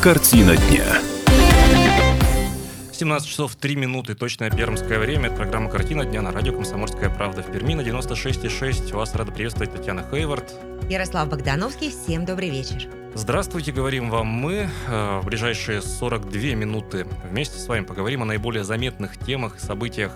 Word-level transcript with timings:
Картина 0.00 0.56
дня. 0.56 0.84
17 2.92 3.28
часов 3.28 3.56
3 3.56 3.74
минуты, 3.74 4.14
точное 4.14 4.48
пермское 4.48 5.00
время. 5.00 5.26
Это 5.26 5.34
программа 5.34 5.68
«Картина 5.68 6.04
дня» 6.04 6.22
на 6.22 6.30
радио 6.30 6.52
«Комсомольская 6.52 7.10
правда» 7.10 7.42
в 7.42 7.50
Перми 7.50 7.74
на 7.74 7.80
96,6. 7.80 8.94
Вас 8.94 9.14
рада 9.16 9.32
приветствовать 9.32 9.74
Татьяна 9.74 10.04
Хейвард. 10.08 10.54
Ярослав 10.88 11.28
Богдановский. 11.28 11.90
Всем 11.90 12.24
добрый 12.24 12.48
вечер. 12.48 12.86
Здравствуйте, 13.18 13.72
говорим 13.72 14.10
вам 14.10 14.28
мы. 14.28 14.70
Э, 14.86 15.18
в 15.20 15.26
ближайшие 15.26 15.82
42 15.82 16.54
минуты 16.54 17.04
вместе 17.28 17.58
с 17.58 17.66
вами 17.66 17.84
поговорим 17.84 18.22
о 18.22 18.24
наиболее 18.24 18.62
заметных 18.62 19.18
темах 19.18 19.56
и 19.56 19.58
событиях 19.58 20.12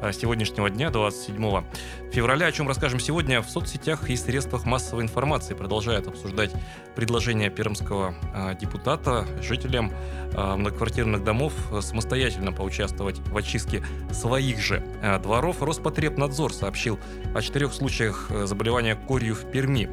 э, 0.00 0.12
сегодняшнего 0.12 0.70
дня, 0.70 0.90
27 0.90 1.64
февраля, 2.12 2.46
о 2.46 2.52
чем 2.52 2.68
расскажем 2.68 3.00
сегодня 3.00 3.42
в 3.42 3.50
соцсетях 3.50 4.08
и 4.08 4.14
средствах 4.14 4.66
массовой 4.66 5.02
информации. 5.02 5.54
Продолжают 5.54 6.06
обсуждать 6.06 6.52
предложение 6.94 7.50
пермского 7.50 8.14
э, 8.32 8.54
депутата 8.60 9.26
жителям 9.42 9.92
многоквартирных 10.32 11.22
домов 11.22 11.52
самостоятельно 11.80 12.50
поучаствовать 12.50 13.20
в 13.20 13.36
очистке 13.36 13.84
своих 14.12 14.60
же 14.60 14.82
дворов. 15.22 15.62
Роспотребнадзор 15.62 16.52
сообщил 16.52 16.98
о 17.36 17.40
четырех 17.40 17.72
случаях 17.72 18.32
заболевания 18.44 18.96
корью 18.96 19.36
в 19.36 19.48
Перми. 19.52 19.88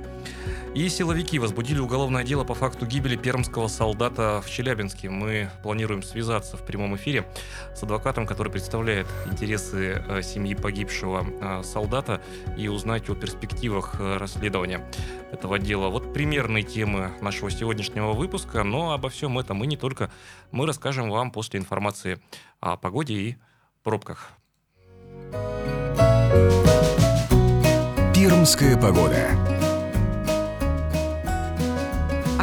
И 0.73 0.87
силовики 0.87 1.37
возбудили 1.37 1.79
уголовное 1.79 2.23
дело 2.23 2.45
по 2.45 2.53
факту 2.53 2.85
гибели 2.85 3.17
пермского 3.17 3.67
солдата 3.67 4.41
в 4.41 4.49
Челябинске. 4.49 5.09
Мы 5.09 5.49
планируем 5.63 6.01
связаться 6.01 6.55
в 6.55 6.65
прямом 6.65 6.95
эфире 6.95 7.25
с 7.75 7.83
адвокатом, 7.83 8.25
который 8.25 8.53
представляет 8.53 9.05
интересы 9.25 10.01
э, 10.07 10.21
семьи 10.21 10.55
погибшего 10.55 11.25
э, 11.27 11.63
солдата 11.63 12.21
и 12.57 12.69
узнать 12.69 13.09
о 13.09 13.15
перспективах 13.15 13.95
э, 13.99 14.15
расследования 14.15 14.89
этого 15.33 15.59
дела. 15.59 15.89
Вот 15.89 16.13
примерные 16.13 16.63
темы 16.63 17.11
нашего 17.19 17.51
сегодняшнего 17.51 18.13
выпуска, 18.13 18.63
но 18.63 18.93
обо 18.93 19.09
всем 19.09 19.39
этом 19.39 19.57
мы 19.57 19.67
не 19.67 19.75
только. 19.75 20.09
Мы 20.51 20.65
расскажем 20.65 21.09
вам 21.09 21.31
после 21.31 21.59
информации 21.59 22.21
о 22.61 22.77
погоде 22.77 23.13
и 23.13 23.37
пробках. 23.83 24.29
Пермская 28.15 28.77
погода. 28.77 29.60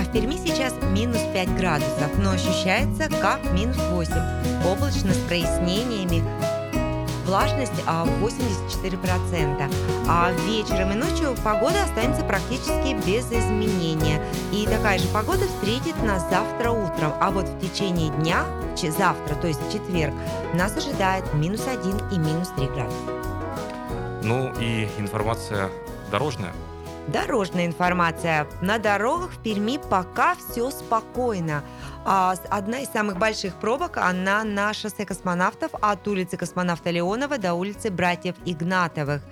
В 0.03 0.13
Перми 0.13 0.37
сейчас 0.37 0.75
минус 0.93 1.21
5 1.33 1.57
градусов, 1.57 2.19
но 2.19 2.31
ощущается 2.31 3.09
как 3.21 3.43
минус 3.53 3.77
8. 3.91 4.13
Облачно 4.67 5.13
с 5.13 5.19
прояснениями, 5.27 6.23
влажность 7.29 7.73
84%. 7.87 9.73
А 10.09 10.33
вечером 10.47 10.93
и 10.93 10.95
ночью 10.95 11.35
погода 11.45 11.83
останется 11.85 12.25
практически 12.25 12.95
без 13.07 13.27
изменения. 13.27 14.23
И 14.53 14.67
такая 14.67 14.99
же 14.99 15.07
погода 15.09 15.47
встретит 15.47 16.03
нас 16.03 16.29
завтра 16.31 16.71
утром. 16.71 17.13
А 17.21 17.31
вот 17.31 17.47
в 17.47 17.61
течение 17.61 18.11
дня, 18.11 18.45
завтра, 18.97 19.35
то 19.35 19.49
есть 19.49 19.61
в 19.61 19.73
четверг, 19.73 20.15
нас 20.55 20.77
ожидает 20.77 21.35
минус 21.35 21.67
1 21.67 22.11
и 22.13 22.19
минус 22.19 22.49
3 22.57 22.67
градуса. 22.69 22.97
Ну 24.23 24.53
и 24.61 24.89
информация 24.99 25.71
дорожная. 26.11 26.53
Дорожная 27.09 27.65
информация. 27.65 28.47
На 28.61 28.79
дорогах 28.79 29.33
в 29.33 29.39
Перми 29.43 29.79
пока 29.79 30.35
все 30.35 30.71
спокойно. 30.71 31.65
А 32.05 32.35
одна 32.51 32.81
из 32.81 32.89
самых 32.91 33.19
больших 33.19 33.55
пробок, 33.55 33.97
она 33.97 34.45
на 34.45 34.75
шоссе 34.75 35.07
космонавтов 35.07 35.71
от 35.81 36.07
улицы 36.07 36.37
космонавта 36.37 36.91
Леонова 36.91 37.39
до 37.39 37.55
улицы 37.55 37.91
братьев 37.91 38.35
Игнатовых. 38.45 39.23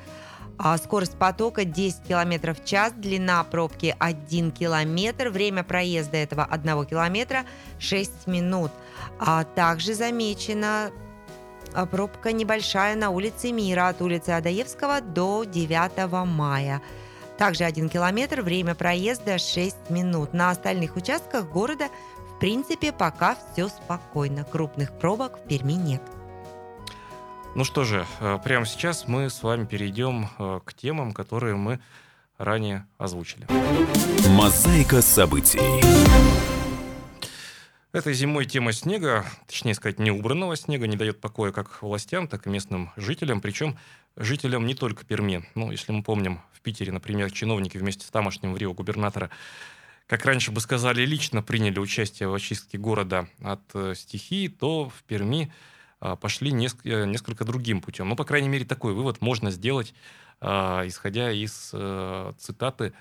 А 0.58 0.78
скорость 0.78 1.18
потока 1.18 1.66
10 1.66 2.04
км 2.04 2.54
в 2.54 2.64
час, 2.64 2.94
длина 2.94 3.44
пробки 3.44 3.94
1 3.98 4.52
км, 4.52 5.28
время 5.28 5.62
проезда 5.62 6.16
этого 6.16 6.44
1 6.44 6.86
километра 6.86 7.44
6 7.78 8.26
минут. 8.26 8.70
А 9.18 9.44
также 9.44 9.92
замечена 9.92 10.92
пробка 11.90 12.32
небольшая 12.32 12.96
на 12.96 13.10
улице 13.10 13.52
Мира 13.52 13.88
от 13.88 14.00
улицы 14.00 14.30
Адаевского 14.30 15.02
до 15.02 15.44
9 15.44 16.26
мая. 16.26 16.80
Также 17.38 17.64
один 17.64 17.88
километр, 17.88 18.40
время 18.40 18.74
проезда 18.74 19.38
6 19.38 19.90
минут. 19.90 20.32
На 20.32 20.50
остальных 20.50 20.96
участках 20.96 21.50
города, 21.50 21.88
в 22.34 22.38
принципе, 22.40 22.92
пока 22.92 23.36
все 23.52 23.68
спокойно. 23.68 24.44
Крупных 24.44 24.98
пробок 24.98 25.38
в 25.38 25.46
Перми 25.46 25.74
нет. 25.74 26.02
Ну 27.54 27.64
что 27.64 27.84
же, 27.84 28.06
э, 28.20 28.38
прямо 28.42 28.64
сейчас 28.66 29.08
мы 29.08 29.28
с 29.28 29.42
вами 29.42 29.64
перейдем 29.64 30.28
э, 30.38 30.60
к 30.64 30.74
темам, 30.74 31.12
которые 31.12 31.56
мы 31.56 31.80
ранее 32.38 32.86
озвучили. 32.98 33.46
Мозаика 34.28 35.02
событий. 35.02 35.60
Этой 37.92 38.12
зимой 38.12 38.44
тема 38.44 38.72
снега, 38.72 39.24
точнее 39.46 39.74
сказать, 39.74 39.98
неубранного 39.98 40.54
снега, 40.56 40.86
не 40.86 40.96
дает 40.96 41.18
покоя 41.18 41.50
как 41.50 41.80
властям, 41.82 42.28
так 42.28 42.46
и 42.46 42.50
местным 42.50 42.90
жителям, 42.96 43.40
причем 43.40 43.78
жителям 44.16 44.66
не 44.66 44.74
только 44.74 45.04
Перми. 45.04 45.48
Ну, 45.54 45.70
если 45.70 45.92
мы 45.92 46.02
помним, 46.02 46.40
в 46.52 46.60
Питере, 46.60 46.92
например, 46.92 47.30
чиновники 47.30 47.78
вместе 47.78 48.06
с 48.06 48.10
тамошним 48.10 48.52
в 48.54 48.56
Рио 48.56 48.72
губернатора 48.72 49.30
как 50.06 50.24
раньше 50.24 50.52
бы 50.52 50.60
сказали, 50.60 51.04
лично 51.04 51.42
приняли 51.42 51.78
участие 51.78 52.28
в 52.28 52.34
очистке 52.34 52.78
города 52.78 53.28
от 53.42 53.62
э, 53.74 53.94
стихии, 53.96 54.46
то 54.46 54.88
в 54.88 55.02
Перми 55.02 55.52
э, 56.00 56.16
пошли 56.20 56.50
э, 56.52 57.06
несколько 57.06 57.44
другим 57.44 57.80
путем. 57.80 58.08
Ну, 58.08 58.14
по 58.16 58.24
крайней 58.24 58.48
мере, 58.48 58.64
такой 58.64 58.94
вывод 58.94 59.20
можно 59.20 59.50
сделать, 59.50 59.94
э, 60.40 60.46
исходя 60.86 61.32
из 61.32 61.70
э, 61.72 62.32
цитаты 62.38 62.92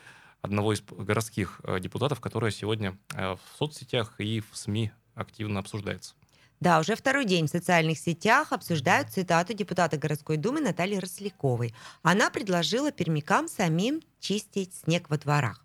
одного 0.41 0.73
из 0.73 0.81
городских 0.81 1.59
депутатов, 1.79 2.21
которая 2.21 2.51
сегодня 2.51 2.95
в 3.09 3.39
соцсетях 3.57 4.13
и 4.19 4.41
в 4.41 4.55
СМИ 4.55 4.91
активно 5.15 5.59
обсуждается. 5.59 6.13
Да, 6.65 6.79
уже 6.79 6.95
второй 6.95 7.25
день 7.25 7.45
в 7.45 7.51
социальных 7.51 7.99
сетях 7.99 8.51
обсуждают 8.51 9.11
цитату 9.11 9.53
депутата 9.53 9.97
городской 9.97 10.37
думы 10.37 10.61
Натальи 10.61 10.95
Росляковой. 10.95 11.75
Она 12.01 12.31
предложила 12.31 12.91
пермякам 12.91 13.47
самим 13.47 14.01
чистить 14.19 14.73
снег 14.73 15.07
во 15.11 15.19
дворах. 15.19 15.63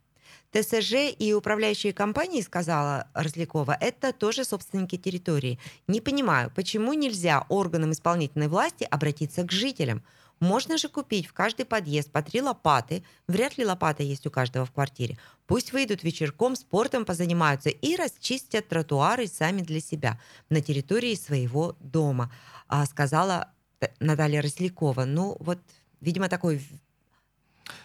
ТСЖ 0.52 1.10
и 1.18 1.32
управляющие 1.32 1.94
компании, 1.94 2.42
сказала 2.42 3.08
Рослякова, 3.14 3.78
это 3.80 4.12
тоже 4.12 4.44
собственники 4.44 4.98
территории. 4.98 5.58
Не 5.86 6.02
понимаю, 6.02 6.52
почему 6.54 6.92
нельзя 6.92 7.46
органам 7.48 7.92
исполнительной 7.92 8.48
власти 8.48 8.84
обратиться 8.84 9.44
к 9.44 9.50
жителям– 9.50 10.02
можно 10.40 10.78
же 10.78 10.88
купить 10.88 11.26
в 11.26 11.32
каждый 11.34 11.66
подъезд 11.66 12.10
по 12.10 12.22
три 12.22 12.40
лопаты. 12.40 13.04
Вряд 13.28 13.58
ли 13.58 13.64
лопата 13.64 14.02
есть 14.02 14.26
у 14.26 14.30
каждого 14.30 14.64
в 14.64 14.72
квартире. 14.72 15.18
Пусть 15.46 15.72
выйдут 15.72 16.02
вечерком, 16.02 16.56
спортом 16.56 17.04
позанимаются 17.04 17.68
и 17.68 17.94
расчистят 17.94 18.68
тротуары 18.68 19.26
сами 19.26 19.60
для 19.60 19.80
себя 19.80 20.18
на 20.48 20.62
территории 20.62 21.14
своего 21.14 21.76
дома, 21.80 22.32
а, 22.68 22.86
сказала 22.86 23.52
Наталья 24.00 24.40
Рослякова. 24.40 25.04
Ну, 25.04 25.36
вот, 25.40 25.58
видимо, 26.00 26.28
такой 26.28 26.62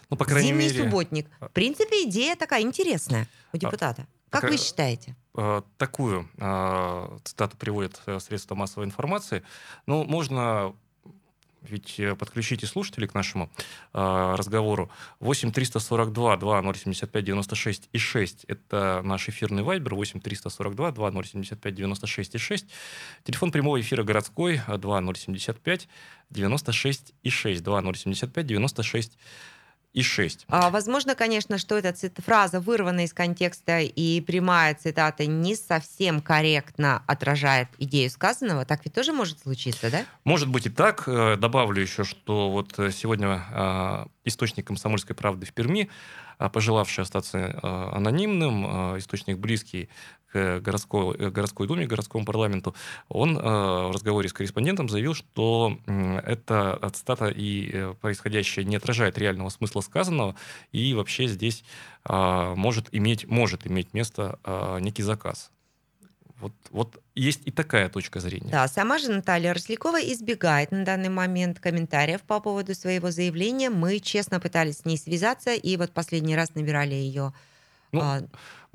ну, 0.08 0.16
по 0.16 0.24
крайней 0.24 0.48
Зимний 0.48 0.68
мере... 0.68 0.84
субботник. 0.84 1.28
А 1.40 1.48
в 1.48 1.52
принципе, 1.52 2.08
идея 2.08 2.36
такая 2.36 2.62
интересная 2.62 3.28
у 3.52 3.56
а, 3.56 3.58
депутата. 3.58 4.06
Как 4.30 4.44
вы 4.44 4.56
считаете? 4.56 5.14
Такую 5.76 6.28
цитату 7.24 7.56
приводят 7.58 8.00
э, 8.06 8.18
средства 8.20 8.54
массовой 8.54 8.86
информации. 8.86 9.42
Ну, 9.86 10.04
можно 10.04 10.74
ведь 11.70 11.98
э, 11.98 12.14
подключите 12.14 12.66
слушателей 12.66 13.08
к 13.08 13.14
нашему 13.14 13.50
э, 13.92 14.34
разговору. 14.36 14.90
8 15.20 15.52
342 15.52 16.36
2 16.36 16.74
075 16.74 17.24
96 17.24 17.88
и 17.92 17.98
6. 17.98 18.44
Это 18.44 19.00
наш 19.04 19.28
эфирный 19.28 19.62
вайбер. 19.62 19.94
8 19.94 20.20
342 20.20 20.92
2 20.92 21.12
075 21.24 21.74
96 21.74 22.34
и 22.34 22.38
6. 22.38 22.66
Телефон 23.24 23.52
прямого 23.52 23.80
эфира 23.80 24.02
городской 24.02 24.60
2 24.66 25.14
075 25.14 25.88
96 26.30 27.14
и 27.22 27.30
6. 27.30 27.62
2 27.62 27.94
075 27.94 28.46
96 28.46 29.18
и 29.96 30.02
6. 30.02 30.44
А, 30.48 30.68
возможно, 30.68 31.14
конечно, 31.14 31.56
что 31.56 31.78
эта 31.78 31.90
цит- 31.90 32.18
фраза 32.22 32.60
вырвана 32.60 33.04
из 33.04 33.14
контекста 33.14 33.80
и 33.80 34.20
прямая 34.20 34.74
цитата 34.74 35.24
не 35.24 35.56
совсем 35.56 36.20
корректно 36.20 37.02
отражает 37.06 37.68
идею 37.78 38.10
сказанного. 38.10 38.66
Так 38.66 38.84
ведь 38.84 38.92
тоже 38.92 39.14
может 39.14 39.40
случиться, 39.40 39.90
да? 39.90 40.04
Может 40.24 40.48
быть 40.48 40.66
и 40.66 40.70
так. 40.70 41.04
Э, 41.06 41.36
добавлю 41.36 41.80
еще, 41.80 42.04
что 42.04 42.50
вот 42.50 42.78
э, 42.78 42.90
сегодня 42.90 43.42
э, 43.50 44.04
источник 44.26 44.66
комсомольской 44.66 45.16
правды 45.16 45.46
в 45.46 45.54
Перми, 45.54 45.88
пожелавший 46.52 47.02
остаться 47.02 47.58
анонимным, 47.62 48.98
источник 48.98 49.38
близкий 49.38 49.88
к 50.36 50.60
городской, 50.60 51.30
городской 51.30 51.66
думе, 51.66 51.86
городскому 51.86 52.24
парламенту, 52.24 52.74
он 53.08 53.36
э, 53.36 53.40
в 53.40 53.90
разговоре 53.92 54.28
с 54.28 54.32
корреспондентом 54.32 54.88
заявил, 54.88 55.14
что 55.14 55.78
эта 55.86 56.78
цитата 56.92 57.28
и 57.28 57.70
э, 57.72 57.94
происходящее 58.00 58.64
не 58.64 58.76
отражает 58.76 59.18
реального 59.18 59.48
смысла 59.48 59.80
сказанного, 59.80 60.36
и 60.72 60.94
вообще 60.94 61.26
здесь 61.26 61.64
э, 62.08 62.54
может 62.56 62.88
иметь, 62.92 63.26
может 63.26 63.66
иметь 63.66 63.94
место 63.94 64.38
некий 64.80 65.02
заказ. 65.02 65.50
Вот, 66.38 66.52
вот 66.70 67.02
есть 67.14 67.40
и 67.46 67.50
такая 67.50 67.88
точка 67.88 68.20
зрения. 68.20 68.50
Да, 68.50 68.68
сама 68.68 68.98
же 68.98 69.10
Наталья 69.10 69.54
Рослякова 69.54 69.98
избегает 70.02 70.70
на 70.70 70.84
данный 70.84 71.08
момент 71.08 71.60
комментариев 71.60 72.20
по 72.22 72.40
поводу 72.40 72.74
своего 72.74 73.10
заявления. 73.10 73.70
Мы 73.70 74.00
честно 74.00 74.38
пытались 74.38 74.78
с 74.78 74.84
ней 74.84 74.98
связаться, 74.98 75.54
и 75.54 75.76
вот 75.78 75.92
последний 75.92 76.36
раз 76.36 76.54
набирали 76.54 76.94
ее 76.94 77.32
ну, 77.92 78.00
а, 78.02 78.22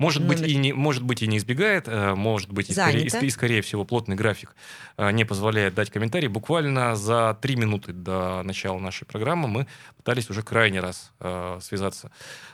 Может 0.02 0.26
быть, 0.26 0.40
Номер- 0.40 0.50
и 0.50 0.56
не, 0.56 0.72
может 0.72 1.04
быть, 1.04 1.22
и 1.22 1.28
не 1.28 1.36
избегает, 1.36 1.86
э, 1.86 2.14
может 2.16 2.52
быть, 2.52 2.70
и 2.70 2.72
скорее, 2.72 3.06
и, 3.06 3.26
и 3.26 3.30
скорее 3.30 3.62
всего, 3.62 3.84
плотный 3.84 4.16
график 4.16 4.56
э, 4.96 5.12
не 5.12 5.24
позволяет 5.24 5.74
дать 5.74 5.90
комментарий. 5.90 6.26
Буквально 6.26 6.96
за 6.96 7.38
три 7.40 7.54
минуты 7.54 7.92
до 7.92 8.42
начала 8.42 8.80
нашей 8.80 9.04
программы 9.06 9.46
мы 9.46 9.66
пытались 9.96 10.28
уже 10.28 10.42
крайний 10.42 10.80
раз 10.80 11.12
э, 11.20 11.58
связаться 11.62 12.10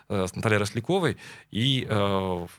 с 0.08 0.34
Натальей 0.34 0.58
Росляковой. 0.58 1.16
И 1.50 1.86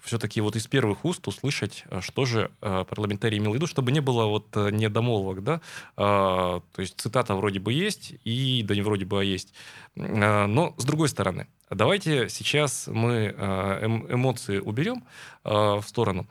все-таки 0.03 0.41
вот 0.41 0.55
из 0.55 0.67
первых 0.67 1.05
уст 1.05 1.27
услышать, 1.27 1.83
э, 1.89 2.01
что 2.01 2.25
же 2.25 2.51
э, 2.61 2.85
парламентарий 2.87 3.37
имел 3.37 3.51
в 3.51 3.55
виду, 3.55 3.67
чтобы 3.67 3.91
не 3.91 3.99
было 4.01 4.25
вот 4.25 4.47
э, 4.55 4.69
недомолвок, 4.71 5.43
да, 5.43 5.61
Э, 5.97 6.61
то 6.73 6.81
есть 6.81 6.99
цитата 6.99 7.35
вроде 7.35 7.59
бы 7.59 7.73
есть, 7.73 8.13
и 8.23 8.63
да 8.63 8.75
не 8.75 8.81
вроде 8.81 9.05
бы, 9.05 9.19
а 9.19 9.23
есть. 9.23 9.53
Э, 9.95 10.45
Но 10.45 10.73
с 10.77 10.85
другой 10.85 11.09
стороны, 11.09 11.47
давайте 11.69 12.29
сейчас 12.29 12.87
мы 12.87 13.33
э, 13.35 13.79
эм- 13.81 14.13
эмоции 14.13 14.59
уберем 14.59 15.03
э, 15.43 15.49
в 15.51 15.83
сторону 15.85 16.27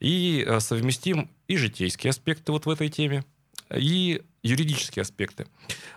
и 0.00 0.44
э, 0.46 0.60
совместим 0.60 1.30
и 1.48 1.56
житейские 1.56 2.10
аспекты 2.10 2.52
вот 2.52 2.66
в 2.66 2.70
этой 2.70 2.88
теме, 2.88 3.24
и 3.76 4.22
юридические 4.42 5.02
аспекты. 5.02 5.46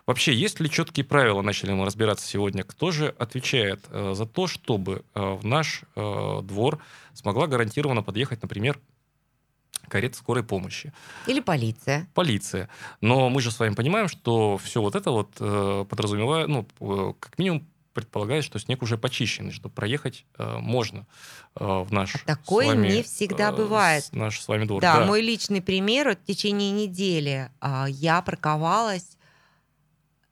Вообще, 0.05 0.33
есть 0.33 0.59
ли 0.59 0.69
четкие 0.69 1.03
правила, 1.03 1.41
начали 1.41 1.71
мы 1.71 1.85
разбираться 1.85 2.27
сегодня, 2.27 2.63
кто 2.63 2.91
же 2.91 3.15
отвечает 3.17 3.79
э, 3.89 4.13
за 4.15 4.25
то, 4.25 4.47
чтобы 4.47 5.03
э, 5.15 5.19
в 5.19 5.45
наш 5.45 5.81
э, 5.95 6.39
двор 6.43 6.79
смогла 7.13 7.47
гарантированно 7.47 8.03
подъехать, 8.03 8.41
например, 8.41 8.79
карета 9.87 10.17
скорой 10.17 10.43
помощи 10.43 10.93
Или 11.27 11.39
полиция. 11.39 12.07
полиция. 12.13 12.69
Но 13.01 13.29
мы 13.29 13.41
же 13.41 13.51
с 13.51 13.59
вами 13.59 13.73
понимаем, 13.73 14.07
что 14.07 14.57
все 14.57 14.81
вот 14.81 14.95
это 14.95 15.11
вот 15.11 15.31
э, 15.39 15.85
подразумевает, 15.89 16.47
ну, 16.47 16.67
э, 16.79 17.13
как 17.19 17.37
минимум 17.39 17.67
предполагает, 17.95 18.43
что 18.43 18.59
снег 18.59 18.83
уже 18.83 18.97
почищенный, 18.97 19.51
что 19.51 19.69
проехать 19.69 20.25
э, 20.37 20.57
можно 20.59 21.07
э, 21.55 21.65
в 21.65 21.91
наш 21.91 22.13
такое 22.25 22.67
с 22.67 22.69
вами, 22.69 22.87
не 22.89 23.03
всегда 23.03 23.49
э, 23.49 23.55
бывает. 23.55 24.07
наш 24.11 24.39
с 24.39 24.47
вами 24.47 24.65
двор. 24.65 24.81
Да, 24.81 25.05
мой 25.05 25.21
личный 25.21 25.61
пример. 25.61 26.09
Вот 26.09 26.19
в 26.19 26.25
течение 26.25 26.71
недели 26.71 27.49
а, 27.61 27.87
я 27.89 28.21
парковалась 28.21 29.17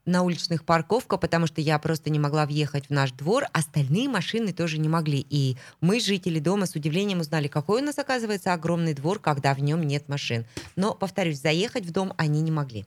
на 0.06 0.24
уличных 0.24 0.65
парковках, 0.65 1.19
потому 1.19 1.48
что 1.48 1.62
я 1.62 1.80
просто 1.80 2.10
не 2.10 2.19
могла 2.19 2.45
въехать 2.45 2.88
в 2.88 2.89
наш 2.89 3.12
двор, 3.12 3.45
остальные 3.54 4.09
машины 4.09 4.51
тоже 4.51 4.77
не 4.77 4.89
могли. 4.89 5.25
И 5.30 5.57
мы, 5.80 6.00
жители 6.01 6.39
дома, 6.39 6.66
с 6.66 6.75
удивлением 6.75 7.21
узнали, 7.21 7.48
какой 7.48 7.81
у 7.81 7.86
нас, 7.86 7.98
оказывается, 7.98 8.54
огромный 8.54 8.94
двор, 8.94 9.19
когда 9.19 9.54
в 9.54 9.59
нем 9.59 9.81
нет 9.81 10.09
машин. 10.09 10.45
Но, 10.75 10.94
повторюсь, 10.94 11.39
заехать 11.39 11.86
в 11.86 11.92
дом 11.92 12.13
они 12.18 12.42
не 12.42 12.51
могли. 12.51 12.86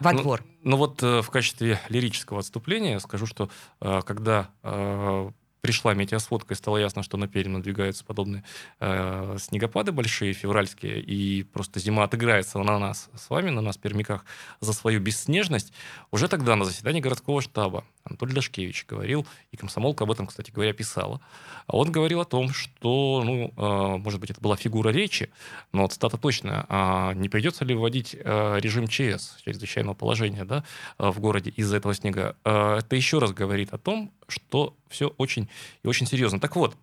Во 0.00 0.12
Ну, 0.12 0.22
двор. 0.22 0.44
Ну 0.62 0.76
вот 0.76 1.02
э, 1.02 1.22
в 1.22 1.30
качестве 1.30 1.80
лирического 1.88 2.40
отступления 2.40 2.98
скажу, 2.98 3.26
что 3.26 3.48
э, 3.80 4.02
когда 4.04 4.50
э, 4.62 5.30
пришла 5.66 5.94
метеосводка 5.94 6.54
и 6.54 6.56
стало 6.56 6.76
ясно, 6.76 7.02
что 7.02 7.16
на 7.16 7.26
Пермь 7.26 7.50
надвигаются 7.50 8.04
подобные 8.04 8.44
э, 8.78 9.36
снегопады 9.40 9.90
большие, 9.90 10.32
февральские, 10.32 11.00
и 11.00 11.42
просто 11.42 11.80
зима 11.80 12.04
отыграется 12.04 12.60
на 12.60 12.78
нас 12.78 13.10
с 13.16 13.28
вами, 13.30 13.50
на 13.50 13.60
нас, 13.60 13.76
пермяках, 13.76 14.24
за 14.60 14.72
свою 14.72 15.00
бесснежность, 15.00 15.72
уже 16.12 16.28
тогда 16.28 16.54
на 16.54 16.64
заседании 16.64 17.00
городского 17.00 17.42
штаба 17.42 17.84
Анатолий 18.04 18.32
Дашкевич 18.32 18.86
говорил, 18.88 19.26
и 19.50 19.56
комсомолка 19.56 20.04
об 20.04 20.12
этом, 20.12 20.28
кстати 20.28 20.52
говоря, 20.52 20.72
писала, 20.72 21.20
он 21.66 21.90
говорил 21.90 22.20
о 22.20 22.24
том, 22.24 22.52
что, 22.52 23.22
ну, 23.24 23.52
э, 23.56 23.96
может 23.96 24.20
быть, 24.20 24.30
это 24.30 24.40
была 24.40 24.54
фигура 24.54 24.90
речи, 24.90 25.30
но 25.72 25.82
вот 25.82 26.20
точная, 26.20 26.64
а 26.68 27.12
не 27.14 27.28
придется 27.28 27.64
ли 27.64 27.74
вводить 27.74 28.14
э, 28.16 28.58
режим 28.60 28.86
ЧС, 28.86 29.38
чрезвычайного 29.44 29.94
положения, 29.94 30.44
да, 30.44 30.62
э, 30.98 31.10
в 31.10 31.18
городе 31.18 31.50
из-за 31.50 31.78
этого 31.78 31.92
снега? 31.92 32.36
Э, 32.44 32.78
Это 32.78 32.94
еще 32.94 33.18
раз 33.18 33.32
говорит 33.32 33.72
о 33.72 33.78
том, 33.78 34.12
что 34.28 34.76
все 34.88 35.08
очень 35.18 35.48
и 35.82 35.88
очень 35.88 36.06
серьезно. 36.06 36.40
Так 36.40 36.56
вот, 36.56 36.76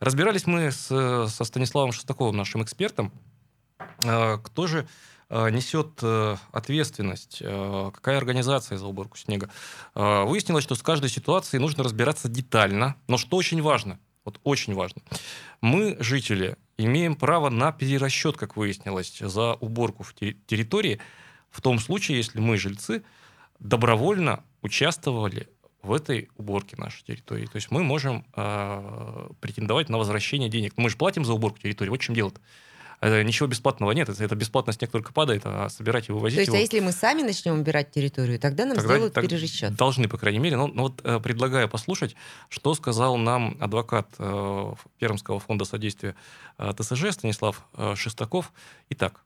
разбирались 0.00 0.46
мы 0.46 0.72
с, 0.72 0.86
со 1.28 1.44
Станиславом 1.44 1.92
Шестаковым, 1.92 2.36
нашим 2.36 2.62
экспертом, 2.62 3.12
Э, 4.04 4.38
кто 4.42 4.66
же 4.66 4.86
э, 5.28 5.50
несет 5.50 5.98
э, 6.02 6.36
ответственность, 6.52 7.38
э, 7.40 7.90
какая 7.92 8.18
организация 8.18 8.78
за 8.78 8.86
уборку 8.86 9.16
снега. 9.16 9.50
Э, 9.94 10.24
Выяснилось, 10.24 10.64
что 10.64 10.74
с 10.74 10.82
каждой 10.82 11.10
ситуацией 11.10 11.60
нужно 11.60 11.84
разбираться 11.84 12.28
детально, 12.28 12.96
но 13.08 13.18
что 13.18 13.36
очень 13.36 13.62
важно, 13.62 13.98
вот 14.24 14.40
очень 14.44 14.74
важно, 14.74 15.02
мы, 15.60 15.96
жители, 16.00 16.56
имеем 16.76 17.16
право 17.16 17.50
на 17.50 17.72
перерасчет, 17.72 18.36
как 18.36 18.56
выяснилось, 18.56 19.18
за 19.18 19.54
уборку 19.54 20.02
в 20.02 20.14
те- 20.14 20.36
территории, 20.46 21.00
в 21.50 21.60
том 21.60 21.78
случае, 21.78 22.18
если 22.18 22.40
мы, 22.40 22.56
жильцы, 22.56 23.02
добровольно 23.58 24.44
участвовали 24.62 25.48
в 25.82 25.92
этой 25.92 26.28
уборке 26.36 26.76
нашей 26.76 27.04
территории. 27.04 27.46
То 27.46 27.56
есть 27.56 27.70
мы 27.70 27.82
можем 27.82 28.24
э, 28.36 29.28
претендовать 29.40 29.88
на 29.88 29.98
возвращение 29.98 30.48
денег. 30.48 30.74
Мы 30.76 30.90
же 30.90 30.96
платим 30.96 31.24
за 31.24 31.32
уборку 31.32 31.58
территории. 31.58 31.90
Вот 31.90 32.00
в 32.00 32.04
чем 32.04 32.14
дело-то. 32.14 32.40
Э, 33.00 33.22
Ничего 33.22 33.46
бесплатного 33.46 33.92
нет. 33.92 34.08
Это, 34.08 34.22
это 34.24 34.34
бесплатно 34.34 34.72
снег 34.72 34.90
только 34.90 35.12
падает, 35.12 35.42
а 35.44 35.68
собирать 35.68 36.08
и 36.08 36.12
вывозить 36.12 36.36
То 36.36 36.40
есть, 36.40 36.48
а 36.50 36.52
его... 36.54 36.60
если 36.60 36.80
мы 36.80 36.92
сами 36.92 37.22
начнем 37.22 37.60
убирать 37.60 37.90
территорию, 37.92 38.38
тогда 38.40 38.64
нам 38.64 38.76
Тогда 38.76 38.94
сделают 38.94 39.14
так 39.14 39.24
перерасчет. 39.24 39.74
Должны, 39.74 40.08
по 40.08 40.18
крайней 40.18 40.40
мере. 40.40 40.56
Но, 40.56 40.66
но 40.66 40.84
вот 40.84 41.00
э, 41.04 41.20
предлагаю 41.20 41.68
послушать, 41.68 42.16
что 42.48 42.74
сказал 42.74 43.16
нам 43.16 43.56
адвокат 43.60 44.08
э, 44.18 44.72
Пермского 44.98 45.38
фонда 45.38 45.64
содействия 45.64 46.16
э, 46.58 46.72
ТСЖ 46.76 47.12
Станислав 47.12 47.66
э, 47.74 47.94
Шестаков. 47.94 48.52
Итак, 48.90 49.22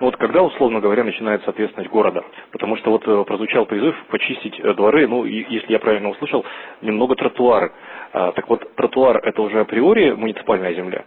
Вот 0.00 0.16
когда, 0.16 0.42
условно 0.42 0.80
говоря, 0.80 1.02
начинается 1.02 1.50
ответственность 1.50 1.90
города? 1.90 2.24
Потому 2.52 2.76
что 2.76 2.90
вот 2.90 3.06
э, 3.06 3.24
прозвучал 3.24 3.66
призыв 3.66 3.96
почистить 4.08 4.58
э, 4.60 4.74
дворы, 4.74 5.08
ну, 5.08 5.24
и, 5.24 5.44
если 5.48 5.72
я 5.72 5.80
правильно 5.80 6.10
услышал, 6.10 6.44
немного 6.82 7.16
тротуары. 7.16 7.72
А, 8.12 8.30
так 8.32 8.48
вот, 8.48 8.74
тротуар 8.76 9.18
это 9.18 9.42
уже 9.42 9.58
априори 9.60 10.12
муниципальная 10.12 10.72
земля? 10.72 11.04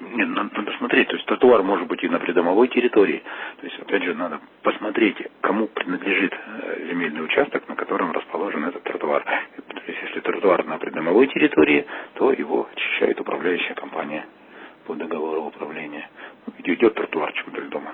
Нет, 0.00 0.28
надо, 0.28 0.50
надо 0.54 0.72
смотреть. 0.78 1.08
То 1.08 1.16
есть 1.16 1.26
тротуар 1.26 1.62
может 1.62 1.86
быть 1.86 2.02
и 2.02 2.08
на 2.08 2.18
придомовой 2.18 2.68
территории. 2.68 3.22
То 3.60 3.66
есть, 3.66 3.78
опять 3.78 4.02
же, 4.04 4.14
надо 4.14 4.40
посмотреть, 4.62 5.16
кому 5.42 5.66
принадлежит 5.66 6.32
э, 6.32 6.86
земельный 6.88 7.22
участок, 7.22 7.68
на 7.68 7.76
котором 7.76 8.10
расположен 8.12 8.64
этот 8.64 8.82
тротуар. 8.84 9.22
То 9.22 9.82
есть, 9.86 9.98
если 10.08 10.20
тротуар 10.20 10.64
на 10.64 10.78
придомовой 10.78 11.26
территории, 11.26 11.84
то 12.14 12.32
его 12.32 12.66
очищает 12.72 13.20
управляющая 13.20 13.74
компания 13.74 14.24
по 14.90 14.96
договору 14.96 15.44
управления. 15.44 16.08
Идет 16.64 16.94
тротуарчик 16.94 17.46
вдоль 17.46 17.68
дома. 17.68 17.92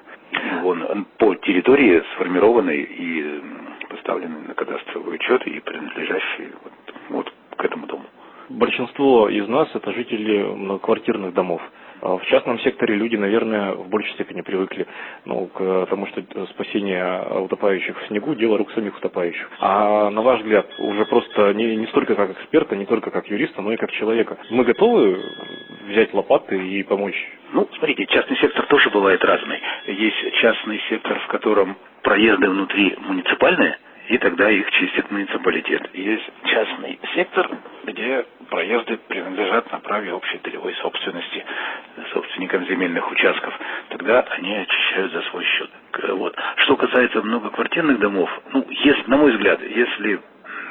Он, 0.64 1.06
по 1.19 1.34
территории 1.34 2.02
сформированный 2.14 2.82
и 2.82 3.43
поставленный 3.90 4.48
на 4.48 4.54
кадастровый 4.54 5.16
учет 5.16 5.46
и 5.46 5.60
принадлежащий 5.60 6.48
вот, 6.64 6.72
вот 7.10 7.32
к 7.56 7.64
этому 7.64 7.87
дому. 7.87 8.04
Большинство 8.48 9.29
из 9.29 9.46
нас 9.46 9.69
это 9.74 9.93
жители 9.93 10.43
многоквартирных 10.43 11.34
домов. 11.34 11.60
А 12.00 12.17
В 12.17 12.24
частном 12.26 12.58
секторе 12.60 12.94
люди, 12.94 13.17
наверное, 13.17 13.72
в 13.72 13.88
большей 13.88 14.12
степени 14.15 14.43
привыкли 14.43 14.86
ну, 15.24 15.46
к 15.46 15.86
тому, 15.88 16.06
что 16.06 16.22
спасение 16.46 17.41
утопающих 17.41 17.98
в 17.98 18.06
снегу– 18.08 18.34
дело 18.36 18.58
рук 18.58 18.70
самих 18.72 18.96
утопающих. 18.98 19.48
А 19.60 20.10
на 20.10 20.22
ваш 20.22 20.41
взгляд, 20.41 20.67
уже 20.79 21.05
просто 21.06 21.55
не, 21.55 21.76
не 21.76 21.86
столько 21.86 22.15
как 22.15 22.31
эксперта, 22.32 22.76
не 22.76 22.86
только 22.86 23.10
как 23.10 23.26
юриста, 23.29 23.62
но 23.62 23.72
и 23.72 23.76
как 23.76 23.91
человека, 23.93 24.36
мы 24.50 24.65
готовы 24.65 25.19
взять 25.86 26.12
лопаты 26.14 26.56
и 26.56 26.82
помочь 26.82 27.16
Ну, 27.52 27.69
смотрите, 27.78 28.06
частный 28.06 28.36
сектор 28.38 28.66
тоже 28.66 28.90
бывает 28.90 29.24
разный. 29.24 29.60
Есть 29.86 30.34
частный 30.40 30.81
сектор, 30.88 31.19
в 31.20 31.26
котором 31.28 31.76
проезды 32.02 32.48
внутри 32.50 32.94
муниципальные, 32.98 33.78
и 34.08 34.19
тогда 34.19 34.50
их 34.50 34.70
чистит 34.72 35.10
муниципалитет. 35.10 35.88
Есть 35.94 36.28
частный 36.44 36.98
сектор, 37.14 37.48
где 37.84 38.24
проезды 38.50 38.98
принадлежат 39.08 39.70
на 39.72 39.78
праве 39.81 40.12
общей 40.12 40.38
долевой 40.43 40.74
собственности 40.74 41.44
собственникам 42.12 42.66
земельных 42.66 43.10
участков. 43.10 43.58
Тогда 43.90 44.20
они 44.31 44.55
очищают 44.55 45.12
за 45.12 45.22
свой 45.22 45.44
счет. 45.44 45.70
К- 45.93 46.12
Вот. 46.14 46.36
Что 46.58 46.76
касается 46.76 47.22
многоквартирных 47.22 47.98
домов, 47.98 48.31
ну, 48.52 48.66
если, 48.70 49.05
на 49.08 49.16
мой 49.16 49.32
взгляд, 49.32 49.60
если 49.62 50.20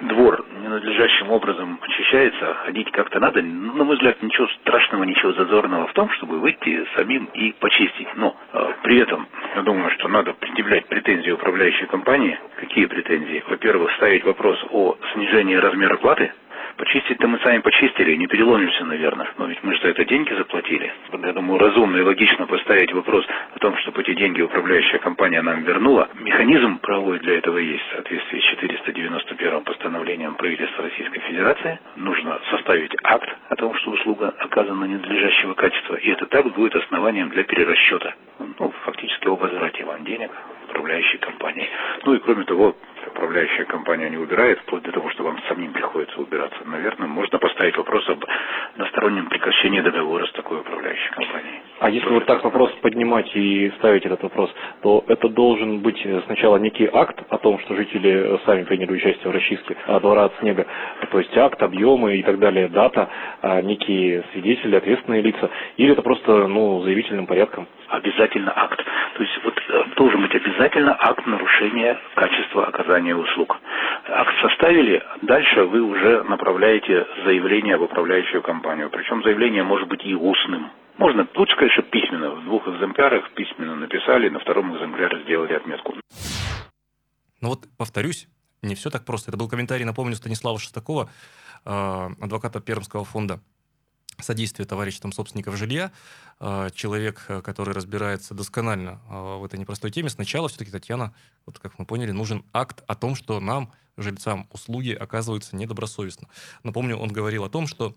двор 0.02 0.46
ненадлежащим 0.62 1.32
образом 1.32 1.80
очищается, 1.82 2.54
ходить 2.66 2.92
как-то 2.92 3.20
надо, 3.20 3.42
на 3.42 3.84
мой 3.84 3.96
взгляд, 3.96 4.22
ничего 4.22 4.48
страшного, 4.62 5.04
ничего 5.04 5.34
зазорного 5.34 5.88
в 5.88 5.94
том, 5.94 6.10
чтобы 6.12 6.40
выйти 6.40 6.86
самим 6.96 7.26
и 7.34 7.52
почистить. 7.54 8.08
Но 8.16 8.36
э, 8.54 8.74
при 8.84 9.00
этом, 9.00 9.28
я 9.56 9.62
думаю, 9.62 9.92
что 9.92 10.08
надо 10.08 10.34
предъявлять 10.34 10.88
претензии 10.88 11.32
управляющей 11.32 11.88
компании. 11.88 12.38
Какие 12.58 12.86
претензии? 12.86 13.44
Во-первых, 13.48 13.92
ставить 13.94 14.24
вопрос 14.24 14.58
о 14.72 14.96
снижении 15.14 15.56
размера 15.56 15.98
платы. 15.98 16.32
Почистить-то 16.78 17.28
мы 17.28 17.40
сами 17.40 17.60
почистили, 17.60 18.16
не 18.16 18.28
переломимся, 18.28 18.84
наверное. 18.84 19.30
Но 19.38 19.46
ведь 19.46 19.64
мы 19.64 19.74
же 19.74 19.82
за 19.82 19.90
это 19.90 20.04
деньги 20.06 20.34
заплатили. 20.34 20.92
Я 21.14 21.34
думаю, 21.34 21.60
разумно 21.60 21.98
и 21.98 22.02
логично 22.02 22.48
поставить 22.48 22.92
вопрос 22.92 23.26
о 23.54 23.60
том, 23.60 23.78
чтобы 23.78 24.02
эти 24.02 24.14
деньги 24.14 24.42
управляющая 24.42 25.00
компания 25.00 25.42
нам 25.42 25.64
вернула. 25.64 26.10
Механизм 26.16 26.80
правовой 26.80 27.20
для 27.20 27.38
этого 27.38 27.58
есть 27.60 27.84
в 27.88 27.92
соответствии 27.94 28.40
с 28.40 28.44
491 28.44 29.62
постановлением 29.62 30.36
правительства 30.36 30.84
Российской 30.84 31.22
Федерации. 31.22 31.80
Нужно 31.96 32.40
составить 32.52 32.96
акт 33.04 33.30
о 33.50 33.56
том, 33.56 33.74
что 33.76 33.92
услуга 33.92 34.34
оказана 34.40 34.84
ненадлежащего 34.86 35.54
качества. 35.54 35.96
И 35.96 36.10
этот 36.10 36.34
акт 36.36 36.50
будет 36.56 36.76
основанием 36.76 37.30
для 37.30 37.44
перерасчета. 37.44 38.16
Ну, 38.60 38.74
фактически 38.84 39.28
о 39.28 39.36
возврате 39.36 39.86
вам 39.86 40.04
денег 40.04 40.32
управляющей 40.70 41.20
компании. 41.20 41.70
Ну 42.04 42.16
и 42.16 42.20
кроме 42.20 42.44
того, 42.44 42.76
управляющая 43.16 43.66
компания 43.66 44.10
не 44.10 44.18
убирает, 44.18 44.60
вплоть 44.60 44.84
до 44.84 44.92
того, 44.92 45.10
что 45.12 45.24
вам 45.24 45.40
самим 45.48 45.72
приходится 45.72 46.20
убираться, 46.20 46.60
наверное, 46.66 47.08
можно 47.08 47.40
поставить 47.40 47.78
вопрос 47.78 48.08
об 48.10 48.24
одностороннем 48.74 49.28
прекращении 49.28 49.80
договора 49.80 50.26
с 50.26 50.32
такой 50.34 50.60
управляющей 50.60 51.10
компанией. 51.12 51.55
А 51.80 51.90
если 51.90 52.10
вот 52.10 52.26
так 52.26 52.44
вопрос 52.44 52.72
поднимать 52.82 53.30
и 53.36 53.70
ставить 53.80 54.06
этот 54.06 54.24
вопрос, 54.24 54.50
то 54.82 55.04
это 55.08 55.28
должен 55.28 55.80
быть 55.80 56.02
сначала 56.26 56.56
некий 56.58 56.90
акт 56.92 57.22
о 57.30 57.38
том, 57.38 57.60
что 57.60 57.76
жители 57.76 58.40
сами 58.46 58.64
приняли 58.64 58.94
участие 58.94 59.30
в 59.30 59.36
расчистке 59.36 59.76
двора 60.00 60.26
от 60.26 60.34
снега, 60.40 60.66
то 61.12 61.20
есть 61.20 61.36
акт, 61.38 61.62
объемы 61.62 62.18
и 62.18 62.24
так 62.24 62.40
далее, 62.40 62.70
дата, 62.70 63.10
а 63.42 63.62
некие 63.62 64.24
свидетели, 64.32 64.76
ответственные 64.78 65.22
лица, 65.22 65.50
или 65.76 65.92
это 65.92 66.02
просто 66.02 66.48
ну, 66.48 66.82
заявительным 66.84 67.28
порядком? 67.28 67.68
Обязательно 67.90 68.54
акт. 68.56 68.82
То 69.16 69.24
есть 69.24 69.40
вот 69.44 69.54
э, 69.58 69.84
должен 69.98 70.22
быть 70.22 70.34
обязательно 70.34 70.96
акт 70.98 71.26
нарушения 71.26 71.98
качества 72.16 72.68
оказания 72.68 73.16
услуг. 73.16 73.58
Акт 74.08 74.34
составили, 74.42 75.04
дальше 75.24 75.64
вы 75.66 75.82
уже 75.82 76.24
направляете 76.24 77.06
заявление 77.26 77.78
в 77.78 77.84
управляющую 77.84 78.42
компанию. 78.42 78.90
Причем 78.90 79.22
заявление 79.24 79.64
может 79.64 79.88
быть 79.88 80.06
и 80.06 80.16
устным. 80.16 80.70
Можно, 80.98 81.28
лучше, 81.36 81.56
конечно, 81.58 81.84
письменно. 81.84 82.32
В 82.36 82.44
двух 82.46 82.68
экземплярах 82.68 83.34
письменно 83.34 83.76
написали, 83.76 84.30
на 84.30 84.40
втором 84.40 84.76
экземпляре 84.76 85.24
сделали 85.24 85.54
отметку. 85.54 85.94
Ну 87.42 87.50
вот, 87.50 87.68
повторюсь, 87.78 88.28
не 88.62 88.76
все 88.76 88.90
так 88.90 89.06
просто. 89.06 89.30
Это 89.30 89.38
был 89.38 89.50
комментарий, 89.50 89.86
напомню, 89.86 90.16
Станислава 90.16 90.58
Шестакова, 90.58 91.10
э, 91.66 92.10
адвоката 92.22 92.62
Пермского 92.62 93.04
фонда 93.04 93.42
содействия 94.22 94.64
товариществам 94.64 95.12
собственников 95.12 95.58
жилья. 95.58 95.92
Э, 96.40 96.70
человек, 96.74 97.26
э, 97.28 97.42
который 97.42 97.74
разбирается 97.74 98.34
досконально 98.34 99.02
в 99.10 99.44
этой 99.44 99.60
непростой 99.60 99.92
теме. 99.92 100.10
Сначала 100.10 100.48
все-таки, 100.48 100.72
Татьяна, 100.72 101.14
вот 101.46 101.60
как 101.60 101.78
мы 101.78 101.86
поняли, 101.86 102.12
нужен 102.12 102.46
акт 102.54 102.84
о 102.88 102.96
том, 102.96 103.16
что 103.16 103.42
нам, 103.42 103.74
жильцам, 103.98 104.48
услуги 104.54 104.92
оказываются 104.92 105.58
недобросовестно. 105.58 106.30
Напомню, 106.64 106.96
он 106.96 107.10
говорил 107.10 107.44
о 107.44 107.50
том, 107.50 107.68
что 107.68 107.94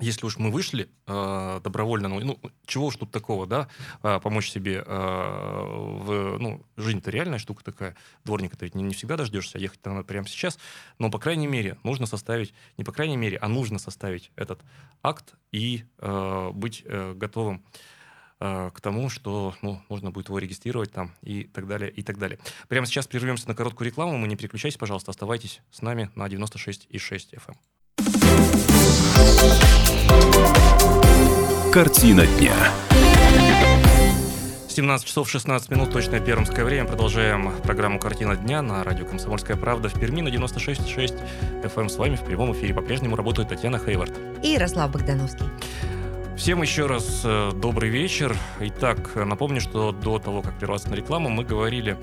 если 0.00 0.26
уж 0.26 0.38
мы 0.38 0.50
вышли 0.50 0.88
э, 1.06 1.60
добровольно, 1.62 2.08
ну, 2.08 2.20
ну, 2.20 2.40
чего 2.66 2.86
уж 2.86 2.96
тут 2.96 3.10
такого, 3.10 3.46
да, 3.46 3.68
э, 4.02 4.18
помочь 4.20 4.50
себе 4.50 4.82
э, 4.84 4.84
в, 4.86 6.38
ну, 6.38 6.64
жизнь-то 6.76 7.10
реальная 7.10 7.38
штука 7.38 7.62
такая, 7.62 7.96
дворника-то 8.24 8.64
ведь 8.64 8.74
не, 8.74 8.82
не 8.82 8.94
всегда 8.94 9.16
дождешься, 9.16 9.58
ехать 9.58 9.84
надо 9.84 10.02
прямо 10.02 10.26
сейчас, 10.26 10.58
но, 10.98 11.10
по 11.10 11.18
крайней 11.18 11.46
мере, 11.46 11.76
нужно 11.82 12.06
составить, 12.06 12.54
не 12.76 12.84
по 12.84 12.92
крайней 12.92 13.16
мере, 13.16 13.36
а 13.38 13.48
нужно 13.48 13.78
составить 13.78 14.32
этот 14.36 14.60
акт 15.02 15.34
и 15.52 15.84
э, 15.98 16.50
быть 16.52 16.82
э, 16.84 17.14
готовым 17.14 17.64
к 18.38 18.80
тому, 18.80 19.10
что 19.10 19.54
ну, 19.60 19.82
можно 19.90 20.10
будет 20.12 20.28
его 20.28 20.38
регистрировать 20.38 20.90
там 20.90 21.12
и 21.20 21.44
так 21.44 21.66
далее, 21.66 21.90
и 21.90 22.00
так 22.00 22.16
далее. 22.16 22.38
Прямо 22.68 22.86
сейчас 22.86 23.06
прервемся 23.06 23.46
на 23.46 23.54
короткую 23.54 23.88
рекламу, 23.88 24.16
мы 24.16 24.28
не 24.28 24.36
переключайтесь, 24.36 24.78
пожалуйста, 24.78 25.10
оставайтесь 25.10 25.60
с 25.70 25.82
нами 25.82 26.08
на 26.14 26.26
96,6 26.26 27.34
FM. 27.34 27.54
Картина 31.72 32.26
дня. 32.26 32.52
17 34.68 35.06
часов 35.06 35.30
16 35.30 35.70
минут, 35.70 35.92
точное 35.92 36.18
пермское 36.18 36.64
время. 36.64 36.88
Продолжаем 36.88 37.52
программу 37.62 38.00
«Картина 38.00 38.34
дня» 38.34 38.60
на 38.60 38.82
радио 38.82 39.06
«Комсомольская 39.06 39.56
правда» 39.56 39.88
в 39.88 39.94
Перми 39.94 40.20
на 40.20 40.28
96,6 40.30 41.16
FM. 41.62 41.88
С 41.88 41.96
вами 41.96 42.16
в 42.16 42.24
прямом 42.24 42.52
эфире 42.54 42.74
по-прежнему 42.74 43.14
работает 43.14 43.50
Татьяна 43.50 43.78
Хейвард. 43.78 44.10
И 44.42 44.48
Ярослав 44.48 44.90
Богдановский. 44.90 45.46
Всем 46.36 46.60
еще 46.60 46.86
раз 46.86 47.22
э, 47.22 47.52
добрый 47.54 47.88
вечер. 47.88 48.36
Итак, 48.58 49.14
напомню, 49.14 49.60
что 49.60 49.92
до 49.92 50.18
того, 50.18 50.42
как 50.42 50.58
прерваться 50.58 50.90
на 50.90 50.94
рекламу, 50.94 51.28
мы 51.28 51.44
говорили 51.44 51.96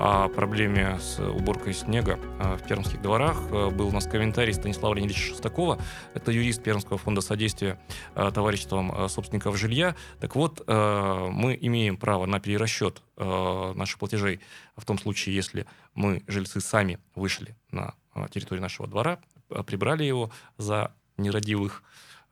о 0.00 0.28
проблеме 0.28 0.96
с 1.00 1.18
уборкой 1.18 1.74
снега 1.74 2.20
а, 2.38 2.56
в 2.56 2.64
Пермских 2.68 3.02
дворах. 3.02 3.36
Э, 3.50 3.70
был 3.70 3.88
у 3.88 3.90
нас 3.90 4.06
комментарий 4.06 4.54
Станислава 4.54 4.94
Леонидовича 4.94 5.34
Шестакова. 5.34 5.80
Это 6.14 6.30
юрист 6.30 6.62
Пермского 6.62 6.98
фонда 6.98 7.20
содействия 7.20 7.80
а, 8.14 8.30
товариществам 8.30 9.08
собственников 9.08 9.56
жилья. 9.56 9.96
Так 10.20 10.36
вот, 10.36 10.62
мы 10.68 11.58
имеем 11.60 11.96
право 11.96 12.26
на 12.26 12.38
перерасчет 12.38 13.02
наших 13.16 13.98
платежей 13.98 14.40
в 14.76 14.84
том 14.84 14.98
случае, 14.98 15.34
если 15.34 15.66
мы, 15.94 16.22
жильцы, 16.28 16.60
сами 16.60 16.98
вышли 17.14 17.56
на 17.70 17.94
территорию 18.30 18.62
нашего 18.62 18.86
двора, 18.86 19.18
прибрали 19.66 20.04
его 20.04 20.30
за 20.58 20.92
нерадивых 21.16 21.82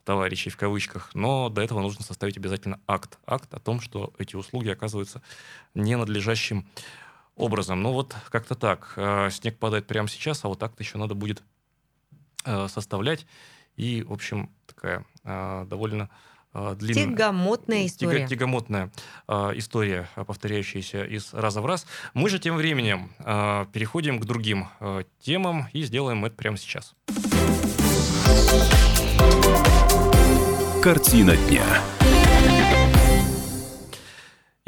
товарищей 0.04 0.50
в 0.50 0.56
кавычках, 0.56 1.10
но 1.14 1.48
до 1.48 1.62
этого 1.62 1.80
нужно 1.80 2.04
составить 2.04 2.36
обязательно 2.36 2.80
акт. 2.86 3.18
Акт 3.26 3.52
о 3.52 3.58
том, 3.58 3.80
что 3.80 4.12
эти 4.18 4.36
услуги 4.36 4.68
оказываются 4.68 5.20
ненадлежащим 5.74 6.66
образом. 7.36 7.82
Ну 7.82 7.92
вот 7.92 8.16
как-то 8.30 8.54
так. 8.54 8.94
Э, 8.96 9.30
снег 9.30 9.58
падает 9.58 9.86
прямо 9.86 10.08
сейчас, 10.08 10.44
а 10.44 10.48
вот 10.48 10.58
так-то 10.58 10.82
еще 10.82 10.98
надо 10.98 11.14
будет 11.14 11.42
э, 12.44 12.66
составлять. 12.68 13.26
И, 13.76 14.02
в 14.02 14.12
общем, 14.12 14.50
такая 14.66 15.04
э, 15.24 15.66
довольно 15.68 16.08
длинная... 16.54 17.04
Тягомотная 17.04 17.86
история. 17.86 18.20
Тяго, 18.20 18.28
тягомотная 18.30 18.90
история, 19.28 20.08
повторяющаяся 20.14 21.04
из 21.04 21.34
раза 21.34 21.60
в 21.60 21.66
раз. 21.66 21.86
Мы 22.14 22.30
же 22.30 22.38
тем 22.38 22.56
временем 22.56 23.10
переходим 23.72 24.18
к 24.18 24.24
другим 24.24 24.66
темам 25.20 25.66
и 25.74 25.82
сделаем 25.82 26.24
это 26.24 26.34
прямо 26.34 26.56
сейчас. 26.56 26.94
Картина 30.82 31.36
дня. 31.36 32.85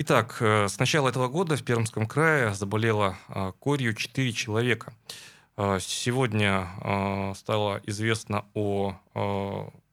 Итак, 0.01 0.37
э, 0.39 0.69
с 0.69 0.79
начала 0.79 1.09
этого 1.09 1.27
года 1.27 1.57
в 1.57 1.65
Пермском 1.65 2.07
крае 2.07 2.55
заболело 2.55 3.17
э, 3.31 3.51
корью 3.59 3.95
4 3.95 4.33
человека. 4.33 4.93
Э, 5.57 5.79
сегодня 5.81 7.35
стало 7.35 7.83
известно 7.85 8.45
о 8.55 8.95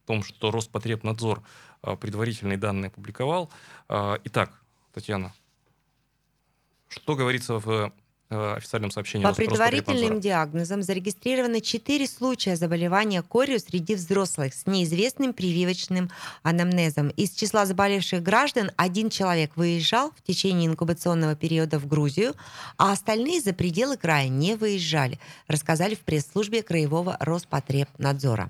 том, 0.06 0.24
что 0.24 0.52
Роспотребнадзор 0.52 1.42
предварительные 1.82 2.60
данные 2.60 2.90
опубликовал. 2.90 3.50
Итак, 3.90 4.62
Татьяна, 4.94 5.34
что 6.88 7.16
говорится 7.16 7.58
в 7.58 7.92
Э, 8.32 8.56
официальном 8.56 8.90
сообщении 8.90 9.24
По 9.24 9.36
предварительным 9.36 10.20
диагнозам 10.20 10.82
зарегистрировано 10.82 11.62
4 11.62 12.08
случая 12.08 12.56
заболевания 12.56 13.22
корью 13.22 13.60
среди 13.60 13.94
взрослых 13.94 14.56
с 14.56 14.66
неизвестным 14.66 15.32
прививочным 15.32 16.10
анамнезом. 16.42 17.10
Из 17.10 17.32
числа 17.32 17.68
заболевших 17.68 18.24
граждан 18.24 18.72
один 18.78 19.12
человек 19.12 19.52
выезжал 19.56 20.12
в 20.18 20.24
течение 20.24 20.68
инкубационного 20.68 21.36
периода 21.36 21.78
в 21.78 21.86
Грузию, 21.88 22.34
а 22.78 22.94
остальные 22.94 23.42
за 23.42 23.54
пределы 23.54 23.96
края 23.96 24.28
не 24.28 24.56
выезжали, 24.56 25.20
рассказали 25.48 25.94
в 25.94 26.00
пресс-службе 26.00 26.64
Краевого 26.64 27.18
Роспотребнадзора. 27.20 28.50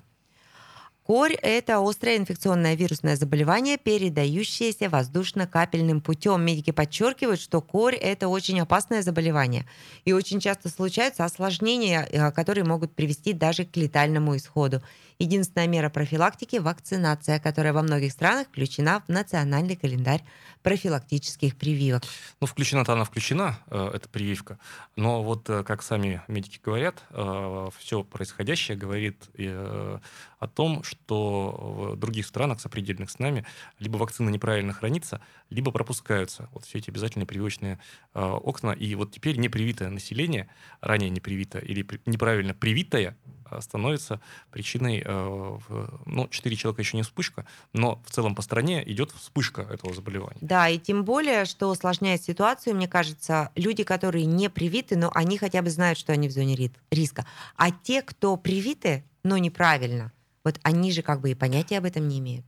Корь– 1.05 1.33
это 1.43 1.87
острое 1.87 2.17
инфекционное 2.17 2.73
вирусное 2.73 3.15
заболевание, 3.15 3.77
передающееся 3.77 4.89
воздушно-капельным 4.89 6.01
путем. 6.01 6.43
Медики 6.43 6.71
подчеркивают, 6.71 7.39
что 7.39 7.61
корь– 7.61 7.93
это 8.01 8.27
очень 8.27 8.59
опасное 8.59 9.03
заболевание. 9.03 9.67
И 10.05 10.13
очень 10.13 10.39
часто 10.39 10.69
случаются 10.69 11.23
осложнения, 11.23 12.07
э, 12.09 12.31
которые 12.31 12.63
могут 12.63 12.95
привести 12.95 13.33
даже 13.33 13.65
к 13.65 13.77
летальному 13.77 14.35
исходу. 14.35 14.81
Единственная 15.17 15.67
мера 15.67 15.89
профилактики– 15.89 16.57
вакцинация, 16.57 17.39
которая 17.39 17.71
во 17.71 17.81
многих 17.81 18.11
странах 18.11 18.47
включена 18.47 19.01
в 19.07 19.09
национальный 19.09 19.77
календарь 19.77 20.21
профилактических 20.61 21.55
прививок. 21.55 22.03
Ну, 22.41 22.47
включена-то 22.47 22.93
она 22.93 23.05
включена, 23.05 23.57
э, 23.67 23.91
эта 23.93 24.09
прививка. 24.09 24.59
Но 24.97 25.23
вот, 25.23 25.49
э, 25.49 25.63
как 25.63 25.83
сами 25.83 26.21
медики 26.27 26.59
говорят, 26.61 27.01
э, 27.11 27.69
все 27.79 28.03
происходящее 28.03 28.75
говорит 28.75 29.29
о 29.37 30.47
том, 30.47 30.83
что 30.83 31.95
в 31.95 31.95
других 31.95 32.25
странах, 32.25 32.59
сопредельных 32.59 33.09
с 33.09 33.19
нами, 33.19 33.45
либо 33.79 33.97
вакцина 33.97 34.29
неправильно 34.29 34.73
хранится, 34.73 35.21
либо 35.49 35.71
пропускаются 35.71 36.49
вот 36.51 36.65
все 36.65 36.79
эти 36.79 36.89
обязательные 36.89 37.25
прививочные 37.25 37.79
окна. 38.13 38.71
И 38.71 38.93
вот 38.95 39.11
теперь 39.11 39.37
непривитое 39.37 39.89
население, 39.89 40.47
ранее 40.81 41.09
непривитое 41.09 41.61
или 41.61 41.85
неправильно 42.05 42.53
привитое, 42.53 43.17
становится 43.59 44.19
причиной, 44.51 45.03
э, 45.05 45.57
ну, 46.05 46.27
4 46.27 46.55
человека 46.55 46.81
еще 46.81 46.97
не 46.97 47.03
вспышка, 47.03 47.45
но 47.73 48.01
в 48.05 48.11
целом 48.11 48.35
по 48.35 48.41
стране 48.41 48.83
идет 48.89 49.11
вспышка 49.11 49.61
этого 49.61 49.93
заболевания. 49.93 50.37
Да, 50.41 50.69
и 50.69 50.77
тем 50.77 51.03
более, 51.03 51.45
что 51.45 51.69
усложняет 51.69 52.23
ситуацию, 52.23 52.75
мне 52.75 52.87
кажется, 52.87 53.51
люди, 53.55 53.83
которые 53.83 54.25
не 54.25 54.49
привиты, 54.49 54.95
но 54.97 55.11
они 55.13 55.37
хотя 55.37 55.61
бы 55.61 55.69
знают, 55.69 55.97
что 55.97 56.13
они 56.13 56.27
в 56.27 56.31
зоне 56.31 56.71
риска. 56.91 57.25
А 57.55 57.71
те, 57.71 58.01
кто 58.01 58.37
привиты, 58.37 59.03
но 59.23 59.37
неправильно, 59.37 60.11
вот 60.43 60.59
они 60.63 60.91
же 60.91 61.01
как 61.01 61.21
бы 61.21 61.31
и 61.31 61.35
понятия 61.35 61.77
об 61.77 61.85
этом 61.85 62.07
не 62.07 62.19
имеют. 62.19 62.45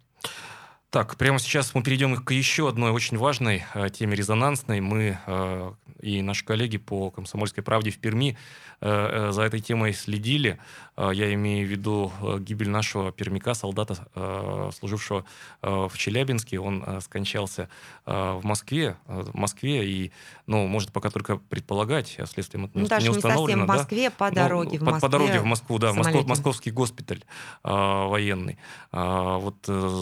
Так, 0.97 1.15
прямо 1.15 1.37
сейчас 1.37 1.75
мы 1.75 1.83
перейдем 1.83 2.15
к 2.15 2.31
еще 2.31 2.67
одной 2.67 2.89
очень 2.89 3.17
важной 3.17 3.63
э, 3.75 3.87
теме 3.91 4.15
резонансной. 4.15 4.81
Мы 4.81 5.19
э, 5.27 5.71
и 6.01 6.23
наши 6.23 6.43
коллеги 6.43 6.77
по 6.77 7.11
«Комсомольской 7.11 7.63
правде» 7.63 7.91
в 7.91 7.99
Перми 7.99 8.35
э, 8.81 9.29
за 9.31 9.43
этой 9.43 9.59
темой 9.59 9.93
следили. 9.93 10.57
Я 10.97 11.31
имею 11.35 11.67
в 11.67 11.69
виду 11.69 12.11
гибель 12.39 12.69
нашего 12.69 13.11
пермяка, 13.11 13.53
солдата, 13.53 14.71
служившего 14.75 15.25
в 15.61 15.91
Челябинске. 15.95 16.59
Он 16.59 16.83
скончался 17.01 17.69
в 18.05 18.41
Москве, 18.41 18.97
в 19.05 19.37
Москве, 19.37 19.87
и, 19.87 20.11
ну, 20.47 20.65
может 20.65 20.91
пока 20.91 21.09
только 21.09 21.37
предполагать, 21.37 22.15
а 22.19 22.25
следствием 22.25 22.65
это 22.65 22.77
не, 22.77 22.83
Ну, 22.83 22.87
даже 22.87 23.07
не 23.09 23.15
не 23.15 23.21
совсем 23.21 23.29
установлено. 23.31 23.63
в 23.65 23.67
да? 23.67 23.73
Москве, 23.75 24.09
по 24.09 24.29
Ну, 24.29 24.35
дороге 24.35 24.77
в 24.77 24.79
по, 24.79 24.85
Москве. 24.91 25.01
по 25.01 25.09
дороге 25.09 25.39
в 25.39 25.45
Москву, 25.45 25.77
да, 25.77 25.93
Москов- 25.93 26.25
московский 26.27 26.71
госпиталь 26.71 27.23
а, 27.63 28.07
военный. 28.07 28.57
А, 28.91 29.37
вот 29.37 29.65
э, 29.67 29.99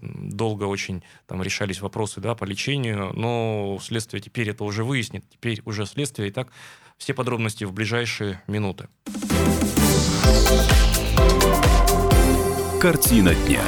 долго 0.00 0.64
очень 0.64 1.02
там 1.26 1.42
решались 1.42 1.80
вопросы, 1.82 2.20
да, 2.20 2.34
по 2.34 2.44
лечению, 2.44 3.12
но 3.14 3.78
следствие 3.82 4.20
теперь 4.22 4.50
это 4.50 4.64
уже 4.64 4.82
выяснит, 4.82 5.24
теперь 5.30 5.60
уже 5.66 5.84
следствие. 5.86 6.30
Итак, 6.30 6.48
все 6.96 7.14
подробности 7.14 7.64
в 7.64 7.72
ближайшие 7.72 8.42
минуты. 8.46 8.88
Картина 12.80 13.34
дня. 13.34 13.62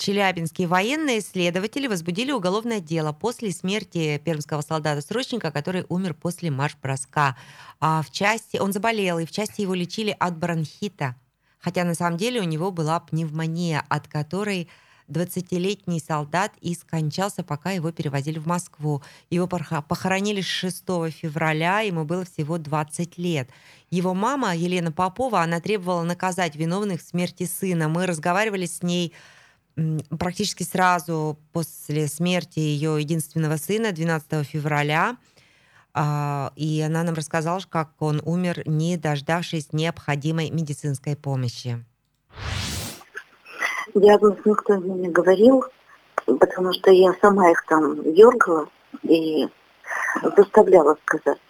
Челябинские 0.00 0.66
военные 0.66 1.20
следователи 1.20 1.86
возбудили 1.86 2.32
уголовное 2.32 2.80
дело 2.80 3.12
после 3.12 3.52
смерти 3.52 4.16
пермского 4.24 4.62
солдата-срочника, 4.62 5.50
который 5.50 5.84
умер 5.90 6.14
после 6.14 6.50
марш-броска. 6.50 7.36
А 7.80 8.00
в 8.00 8.10
части 8.10 8.56
он 8.56 8.72
заболел, 8.72 9.18
и 9.18 9.26
в 9.26 9.30
части 9.30 9.60
его 9.60 9.74
лечили 9.74 10.16
от 10.18 10.38
бронхита. 10.38 11.16
Хотя 11.58 11.84
на 11.84 11.94
самом 11.94 12.16
деле 12.16 12.40
у 12.40 12.44
него 12.44 12.70
была 12.70 12.98
пневмония, 12.98 13.84
от 13.90 14.08
которой 14.08 14.70
20-летний 15.08 16.00
солдат 16.00 16.52
и 16.62 16.74
скончался, 16.74 17.44
пока 17.44 17.72
его 17.72 17.92
перевозили 17.92 18.38
в 18.38 18.46
Москву. 18.46 19.02
Его 19.28 19.46
похоронили 19.46 20.40
6 20.40 20.78
февраля, 21.10 21.80
ему 21.80 22.06
было 22.06 22.24
всего 22.24 22.56
20 22.56 23.18
лет. 23.18 23.50
Его 23.90 24.14
мама, 24.14 24.56
Елена 24.56 24.92
Попова, 24.92 25.42
она 25.42 25.60
требовала 25.60 26.04
наказать 26.04 26.56
виновных 26.56 27.02
в 27.02 27.06
смерти 27.06 27.44
сына. 27.44 27.90
Мы 27.90 28.06
разговаривали 28.06 28.64
с 28.64 28.82
ней 28.82 29.12
практически 30.18 30.62
сразу 30.62 31.38
после 31.52 32.06
смерти 32.06 32.58
ее 32.58 33.00
единственного 33.00 33.56
сына, 33.56 33.92
12 33.92 34.46
февраля. 34.46 35.16
А, 35.92 36.52
И 36.56 36.80
она 36.80 37.02
нам 37.02 37.14
рассказала, 37.14 37.60
как 37.68 37.90
он 38.00 38.20
умер, 38.24 38.62
не 38.66 38.96
дождавшись 38.96 39.72
необходимой 39.72 40.50
медицинской 40.50 41.16
помощи. 41.16 41.84
Диагноз 43.94 44.36
никто 44.44 44.78
мне 44.78 44.94
не 44.94 45.08
говорил, 45.08 45.64
потому 46.26 46.72
что 46.72 46.90
я 46.90 47.12
сама 47.20 47.50
их 47.50 47.64
там 47.66 48.02
дергала 48.14 48.68
и 49.02 49.48
заставляла 50.36 50.96
сказать. 51.06 51.40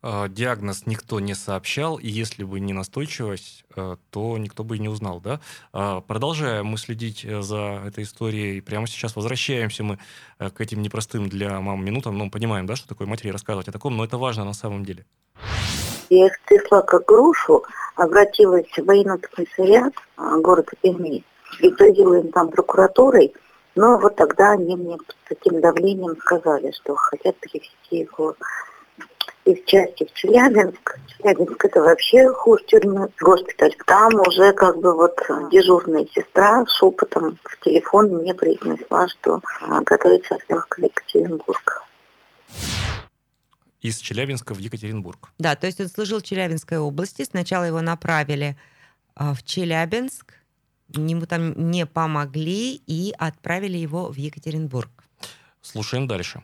А, 0.00 0.28
Диагноз 0.28 0.86
никто 0.86 1.18
не 1.18 1.34
сообщал, 1.34 1.96
и 1.96 2.06
если 2.06 2.44
бы 2.44 2.60
не 2.60 2.72
настойчивость, 2.72 3.64
э, 3.74 3.96
то 4.10 4.38
никто 4.38 4.62
бы 4.62 4.76
и 4.76 4.78
не 4.78 4.88
узнал, 4.88 5.20
да? 5.20 5.40
А, 5.72 6.00
Продолжая 6.02 6.62
мы 6.62 6.78
следить 6.78 7.24
э, 7.24 7.42
за 7.42 7.82
этой 7.84 8.04
историей, 8.04 8.60
прямо 8.60 8.86
сейчас 8.86 9.16
возвращаемся 9.16 9.82
мы 9.82 9.98
э, 10.38 10.50
к 10.50 10.60
этим 10.60 10.82
непростым 10.82 11.28
для 11.28 11.60
мам 11.60 11.84
минутам, 11.84 12.16
ну, 12.16 12.30
понимаем, 12.30 12.66
да, 12.66 12.76
что 12.76 12.88
такое 12.88 13.08
матери 13.08 13.30
рассказывать 13.30 13.68
о 13.68 13.72
таком, 13.72 13.96
но 13.96 14.04
это 14.04 14.18
важно 14.18 14.44
на 14.44 14.54
самом 14.54 14.84
деле. 14.84 15.04
Я 16.10 16.26
их 16.26 16.38
как 16.68 17.04
грушу, 17.04 17.64
обратилась 17.96 18.70
в 18.76 18.84
военный 18.84 19.18
комиссариат 19.18 19.94
города 20.16 20.72
Перми 20.80 21.24
и 21.60 21.70
просила 21.70 22.14
им 22.14 22.30
там 22.30 22.50
прокуратурой, 22.50 23.34
но 23.74 23.98
вот 23.98 24.14
тогда 24.16 24.52
они 24.52 24.76
мне 24.76 24.96
под 24.96 25.16
таким 25.28 25.60
давлением 25.60 26.16
сказали, 26.18 26.70
что 26.70 26.94
хотят 26.94 27.36
перевести 27.40 27.98
его 27.98 28.36
из 29.48 29.64
части 29.64 30.04
в 30.04 30.12
Челябинск. 30.12 30.98
Челябинск 31.16 31.64
это 31.64 31.80
вообще 31.80 32.28
хуже 32.32 32.64
тюрьмы, 32.66 33.08
госпиталь. 33.20 33.74
Там 33.86 34.14
уже 34.20 34.52
как 34.52 34.78
бы 34.78 34.94
вот 34.94 35.18
дежурная 35.50 36.06
сестра 36.14 36.64
шепотом 36.66 37.38
в 37.42 37.64
телефон 37.64 38.08
мне 38.08 38.34
произнесла, 38.34 39.08
что 39.08 39.40
готовится 39.84 40.34
отправка 40.34 40.80
в 40.80 40.84
Екатеринбург. 40.84 41.82
Из 43.80 43.96
Челябинска 43.98 44.54
в 44.54 44.58
Екатеринбург. 44.58 45.30
Да, 45.38 45.56
то 45.56 45.66
есть 45.66 45.80
он 45.80 45.88
служил 45.88 46.18
в 46.18 46.24
Челябинской 46.24 46.78
области. 46.78 47.22
Сначала 47.24 47.64
его 47.64 47.80
направили 47.80 48.56
а, 49.14 49.34
в 49.34 49.44
Челябинск, 49.44 50.34
ему 50.88 51.26
там 51.26 51.70
не 51.70 51.86
помогли 51.86 52.82
и 52.86 53.14
отправили 53.16 53.78
его 53.78 54.10
в 54.10 54.16
Екатеринбург. 54.16 54.90
Слушаем 55.62 56.08
дальше. 56.08 56.42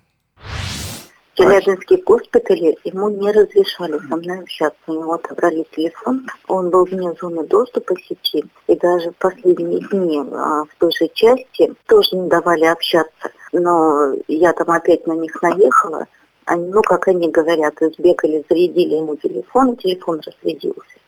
В 1.34 1.36
Челябинске 1.36 1.96
госпитале 1.96 2.76
ему 2.84 3.08
не 3.08 3.32
разрешали 3.32 3.98
со 4.08 4.16
мной 4.16 4.38
общаться. 4.38 4.78
У 4.86 4.92
него 4.92 5.14
отобрали 5.14 5.66
телефон, 5.74 6.28
он 6.46 6.70
был 6.70 6.84
вне 6.84 7.12
зоны 7.20 7.44
доступа 7.44 7.96
сети. 7.96 8.44
И 8.68 8.76
даже 8.76 9.10
в 9.10 9.16
последние 9.16 9.80
дни 9.80 10.22
а, 10.32 10.62
в 10.62 10.68
той 10.78 10.92
же 10.92 11.08
части 11.12 11.74
тоже 11.88 12.14
не 12.14 12.28
давали 12.28 12.66
общаться. 12.66 13.32
Но 13.50 14.12
я 14.28 14.52
там 14.52 14.70
опять 14.70 15.08
на 15.08 15.14
них 15.14 15.42
наехала. 15.42 16.06
Они, 16.44 16.68
ну, 16.68 16.82
как 16.82 17.08
они 17.08 17.28
говорят, 17.28 17.82
избегали, 17.82 18.44
зарядили 18.48 18.94
ему 18.94 19.16
телефон, 19.16 19.76
телефон 19.76 20.20
разрядился. 20.24 20.98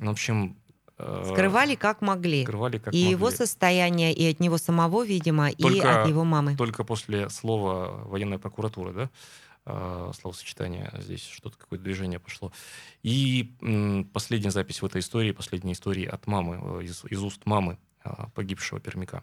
В 0.00 0.10
общем... 0.10 0.56
э, 0.98 1.24
Скрывали 1.32 1.74
как 1.74 2.00
могли. 2.02 2.42
скрывали 2.44 2.78
как 2.78 2.94
и 2.94 2.98
его 2.98 3.26
могли. 3.26 3.36
состояние, 3.36 4.12
и 4.12 4.30
от 4.30 4.40
него 4.40 4.58
самого, 4.58 5.04
видимо, 5.04 5.50
и 5.50 5.62
Только- 5.62 6.02
от 6.02 6.08
его 6.08 6.24
мамы. 6.24 6.56
Только 6.56 6.84
после 6.84 7.28
слова 7.30 8.02
военная 8.04 8.38
прокуратура, 8.38 8.92
да? 8.92 9.10
э, 9.66 10.10
Словосочетание 10.20 10.92
здесь 10.98 11.26
что-то 11.26 11.56
какое-то 11.56 11.84
движение 11.84 12.18
пошло. 12.18 12.52
И 13.02 13.54
м, 13.62 14.04
последняя 14.12 14.50
запись 14.50 14.82
в 14.82 14.86
этой 14.86 15.00
истории, 15.00 15.32
последняя 15.32 15.72
история 15.72 16.08
от 16.08 16.26
мамы, 16.26 16.80
э, 16.80 16.84
из, 16.84 17.04
из 17.06 17.22
уст 17.22 17.40
мамы 17.46 17.78
э, 18.04 18.10
погибшего 18.34 18.78
пермяка. 18.80 19.22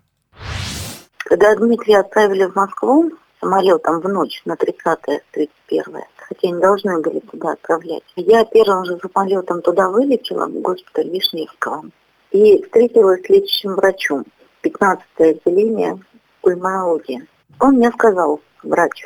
Когда 1.20 1.56
Дмитрия 1.56 2.00
отправили 2.00 2.46
в 2.46 2.56
Москву, 2.56 3.12
самолетом 3.42 4.00
в 4.00 4.08
ночь 4.08 4.42
на 4.46 4.54
30-31, 4.54 6.04
хотя 6.16 6.48
не 6.48 6.62
должны 6.62 7.02
были 7.02 7.20
туда 7.20 7.54
отправлять, 7.54 8.04
я 8.16 8.46
первым 8.46 8.86
же 8.86 8.98
самолетом 9.00 9.62
туда 9.62 9.90
вылетела, 9.90 10.46
в 10.46 10.62
госпиталь 10.62 11.10
Вишневского, 11.10 11.86
и 12.32 12.64
встретилась 12.64 13.26
с 13.26 13.30
лечащим 13.30 13.76
врачом, 13.76 14.26
15 14.62 15.04
отделение 15.18 16.00
пульмонологии. 16.42 17.28
Он 17.60 17.76
мне 17.76 17.92
сказал, 17.92 18.40
врач, 18.64 19.06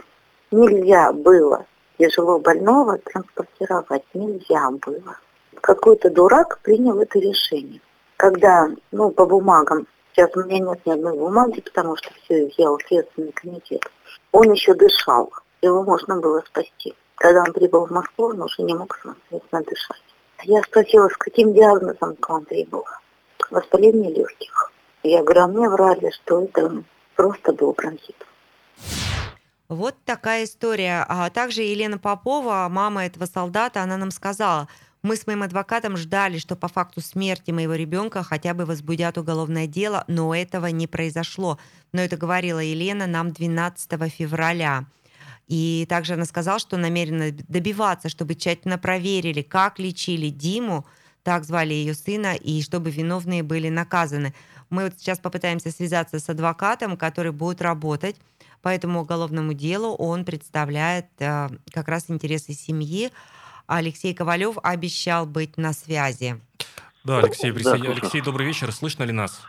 нельзя 0.52 1.12
было 1.12 1.66
тяжело 1.98 2.40
больного 2.40 2.98
транспортировать, 3.00 4.04
нельзя 4.14 4.70
было. 4.72 5.18
Какой-то 5.62 6.10
дурак 6.10 6.60
принял 6.62 7.00
это 7.00 7.20
решение. 7.20 7.82
Когда, 8.18 8.70
ну, 8.92 9.12
по 9.12 9.26
бумагам, 9.26 9.88
сейчас 10.12 10.30
у 10.36 10.44
меня 10.44 10.60
нет 10.60 10.86
ни 10.86 10.92
одной 10.92 11.18
бумаги, 11.18 11.62
потому 11.62 11.96
что 11.96 12.10
все 12.14 12.48
изъял 12.48 12.80
Следственный 12.88 13.32
комитет, 13.32 13.82
он 14.36 14.52
еще 14.52 14.74
дышал, 14.74 15.32
его 15.62 15.84
можно 15.84 16.20
было 16.20 16.44
спасти. 16.46 16.94
Когда 17.16 17.42
он 17.42 17.54
прибыл 17.54 17.86
в 17.86 17.92
Москву, 17.92 18.26
он 18.26 18.42
уже 18.42 18.64
не 18.64 18.74
мог 18.74 19.00
самостоятельно 19.02 19.64
дышать. 19.64 20.04
Я 20.44 20.62
спросила, 20.62 21.08
с 21.08 21.16
каким 21.16 21.54
диагнозом 21.54 22.18
к 22.18 22.30
вам 22.30 22.44
прибыл? 22.44 22.84
Воспаление 23.50 24.14
легких. 24.14 24.74
Я 25.04 25.24
говорю, 25.24 25.42
а 25.42 25.48
мне 25.48 25.70
врали, 25.70 26.12
что 26.12 26.42
это 26.42 26.84
просто 27.16 27.54
был 27.54 27.72
бронхит. 27.72 28.26
Вот 29.70 29.96
такая 30.04 30.44
история. 30.44 31.06
А 31.08 31.30
также 31.30 31.62
Елена 31.62 31.98
Попова, 31.98 32.68
мама 32.70 33.06
этого 33.06 33.26
солдата, 33.26 33.82
она 33.82 33.96
нам 33.96 34.12
сказала, 34.12 34.68
мы 35.06 35.18
с 35.18 35.28
моим 35.28 35.44
адвокатом 35.44 35.98
ждали, 35.98 36.40
что 36.40 36.56
по 36.56 36.68
факту 36.68 37.00
смерти 37.00 37.52
моего 37.52 37.76
ребенка 37.76 38.24
хотя 38.24 38.56
бы 38.56 38.66
возбудят 38.66 39.20
уголовное 39.20 39.68
дело, 39.68 40.04
но 40.08 40.34
этого 40.34 40.66
не 40.66 40.88
произошло. 40.88 41.60
Но 41.92 42.02
это 42.02 42.18
говорила 42.18 42.58
Елена 42.58 43.06
нам 43.06 43.32
12 43.32 44.12
февраля. 44.12 44.86
И 45.48 45.86
также 45.90 46.16
она 46.16 46.26
сказала, 46.26 46.58
что 46.58 46.78
намерена 46.78 47.32
добиваться, 47.32 48.10
чтобы 48.10 48.34
тщательно 48.34 48.80
проверили, 48.80 49.44
как 49.44 49.78
лечили 49.78 50.30
Диму, 50.30 50.88
так 51.22 51.44
звали 51.44 51.76
ее 51.76 51.94
сына, 51.94 52.34
и 52.34 52.64
чтобы 52.64 52.90
виновные 52.90 53.44
были 53.44 53.70
наказаны. 53.70 54.34
Мы 54.72 54.86
вот 54.86 54.94
сейчас 54.98 55.20
попытаемся 55.20 55.70
связаться 55.70 56.18
с 56.18 56.28
адвокатом, 56.30 56.98
который 56.98 57.32
будет 57.32 57.62
работать 57.62 58.16
по 58.64 58.70
этому 58.70 59.02
уголовному 59.02 59.54
делу. 59.54 59.94
Он 59.94 60.26
представляет 60.26 61.06
э, 61.20 61.50
как 61.72 61.90
раз 61.90 62.06
интересы 62.10 62.54
семьи. 62.54 63.12
Алексей 63.68 64.14
Ковалев 64.14 64.58
обещал 64.64 65.26
быть 65.26 65.58
на 65.58 65.74
связи. 65.74 66.40
Да, 67.04 67.20
Алексей, 67.20 67.52
Да, 67.52 67.58
присоедин- 67.60 67.86
слушаю. 67.86 67.92
Алексей, 68.02 68.22
добрый 68.22 68.48
вечер. 68.48 68.72
Слышно 68.72 69.04
ли 69.04 69.12
нас? 69.12 69.42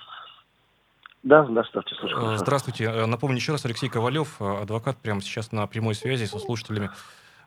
Да, 1.23 1.45
да, 1.45 1.65
ставьте, 1.65 1.95
слушаю. 1.97 2.33
Э. 2.35 2.39
Здравствуйте. 2.39 2.85
Э, 2.85 3.07
Напомню 3.07 3.37
еще 3.37 3.53
раз, 3.53 3.65
Алексей 3.65 3.89
Ковалев, 3.89 4.37
э, 4.41 4.63
адвокат, 4.63 4.97
прямо 4.99 5.21
сейчас 5.21 5.53
на 5.53 5.67
прямой 5.67 5.95
связи 5.95 6.25
со 6.27 6.39
слушателями 6.39 6.91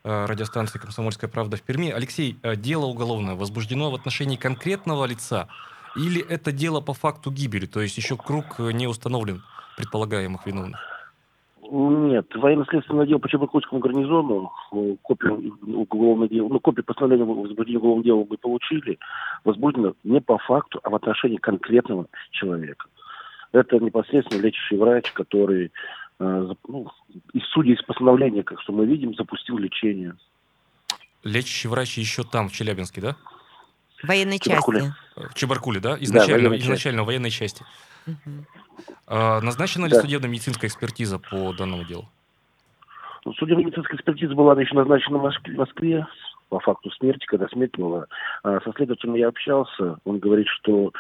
э, 0.04 0.26
радиостанции 0.26 0.80
«Комсомольская 0.80 1.30
правда» 1.30 1.58
в 1.58 1.62
Перми. 1.62 1.90
Алексей, 1.90 2.38
э, 2.44 2.56
дело 2.56 2.86
уголовное 2.86 3.36
возбуждено 3.36 3.92
в 3.92 3.96
отношении 3.96 4.36
конкретного 4.38 5.06
лица 5.06 5.48
Или 5.96 6.22
это 6.22 6.52
дело 6.52 6.82
по 6.82 6.94
факту 6.94 7.32
гибели, 7.32 7.66
то 7.66 7.82
есть 7.82 7.98
еще 7.98 8.16
круг 8.16 8.60
э, 8.60 8.72
не 8.72 8.88
установлен 8.88 9.44
предполагаемых 9.76 10.46
виновных? 10.46 10.80
Нет, 11.72 12.26
военно-следственное 12.34 13.06
дело 13.06 13.20
по 13.20 13.30
Чебокольскому 13.30 13.80
гарнизону, 13.80 14.52
э, 14.72 14.96
копию 15.04 15.56
уголовного 15.62 16.28
дела, 16.28 16.50
ну, 16.50 16.60
копию 16.60 16.84
постановления 16.84 17.26
возбуждения 17.26 17.78
уголовного 17.78 18.06
дела 18.06 18.28
мы 18.28 18.38
получили, 18.38 18.98
возбуждено 19.46 19.94
не 20.04 20.20
по 20.20 20.40
факту, 20.40 20.80
а 20.84 20.90
в 20.90 20.96
отношении 20.96 21.38
конкретного 21.38 22.08
человека. 22.32 22.88
Это 23.52 23.78
непосредственно 23.78 24.42
лечащий 24.42 24.78
врач, 24.78 25.12
который, 25.12 25.72
э, 26.20 26.54
ну, 26.68 26.88
из 27.34 27.46
судей 27.50 27.76
из 27.76 27.84
постановления, 27.84 28.42
как 28.42 28.60
что 28.62 28.74
мы 28.74 28.88
видим, 28.88 29.14
запустил 29.14 29.58
лечение. 29.60 30.16
Лечащий 31.24 31.68
врач 31.68 32.00
еще 32.00 32.24
там, 32.24 32.50
в 32.50 32.54
Челябинске, 32.54 33.02
да? 33.02 33.16
В 34.02 34.08
военной 34.08 34.40
Чебаркуле. 34.40 34.80
части. 34.80 35.32
В 35.32 35.34
Чебаркуле, 35.36 35.80
да? 35.80 35.98
Изначально, 36.00 36.50
военной 36.50 36.58
части. 36.58 36.68
изначально 36.68 37.04
в 37.04 37.06
военной 37.06 37.30
части. 37.30 37.64
А, 39.08 39.42
назначена 39.42 39.86
ли 39.86 39.92
Да. 39.92 40.02
судебно-медицинская 40.02 40.70
экспертиза 40.70 41.20
по 41.20 41.54
данному 41.54 41.84
делу? 41.84 42.08
Ну, 43.26 43.34
Судебно-медицинская 43.34 43.98
экспертиза 43.98 44.34
была 44.34 44.60
еще 44.60 44.76
назначена 44.76 45.18
в 45.18 45.56
Москве, 45.56 46.08
по 46.50 46.60
факту 46.60 46.90
смерти, 46.92 47.26
когда 47.26 47.48
смерть 47.48 47.78
была. 47.78 48.06
А 48.44 48.60
со 48.62 48.72
следователем 48.74 49.16
я 49.16 49.28
общался, 49.28 49.98
он 50.04 50.20
говорит, 50.20 50.48
что 50.48 50.92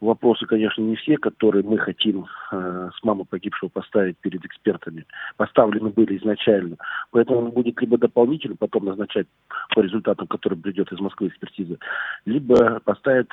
вопросы, 0.00 0.46
конечно, 0.46 0.82
не 0.82 0.96
все, 0.96 1.16
которые 1.16 1.64
мы 1.64 1.78
хотим 1.78 2.26
э, 2.52 2.90
с 2.98 3.02
мамой 3.04 3.24
погибшего 3.24 3.68
поставить 3.68 4.16
перед 4.18 4.44
экспертами, 4.44 5.06
поставлены 5.36 5.90
были 5.90 6.16
изначально. 6.18 6.76
Поэтому 7.10 7.38
он 7.38 7.50
будет 7.50 7.80
либо 7.80 7.98
дополнительно 7.98 8.56
потом 8.56 8.86
назначать 8.86 9.26
по 9.74 9.80
результатам, 9.80 10.26
которые 10.26 10.60
придет 10.60 10.92
из 10.92 11.00
Москвы 11.00 11.28
экспертиза, 11.28 11.78
либо 12.24 12.80
поставит 12.80 13.28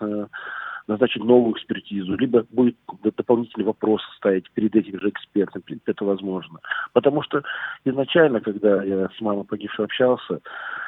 э, 0.00 0.26
назначить 0.86 1.24
новую 1.24 1.54
экспертизу, 1.54 2.16
либо 2.16 2.44
будет 2.50 2.76
дополнительный 3.02 3.64
вопрос 3.64 4.02
ставить 4.16 4.50
перед 4.52 4.74
этим 4.74 5.00
же 5.00 5.08
экспертом. 5.10 5.62
Это 5.86 6.04
возможно. 6.04 6.60
Потому 6.92 7.22
что 7.22 7.42
изначально, 7.84 8.40
когда 8.40 8.82
я 8.82 9.08
с 9.16 9.20
мамой 9.20 9.44
погибшей 9.44 9.84
общался, 9.84 10.40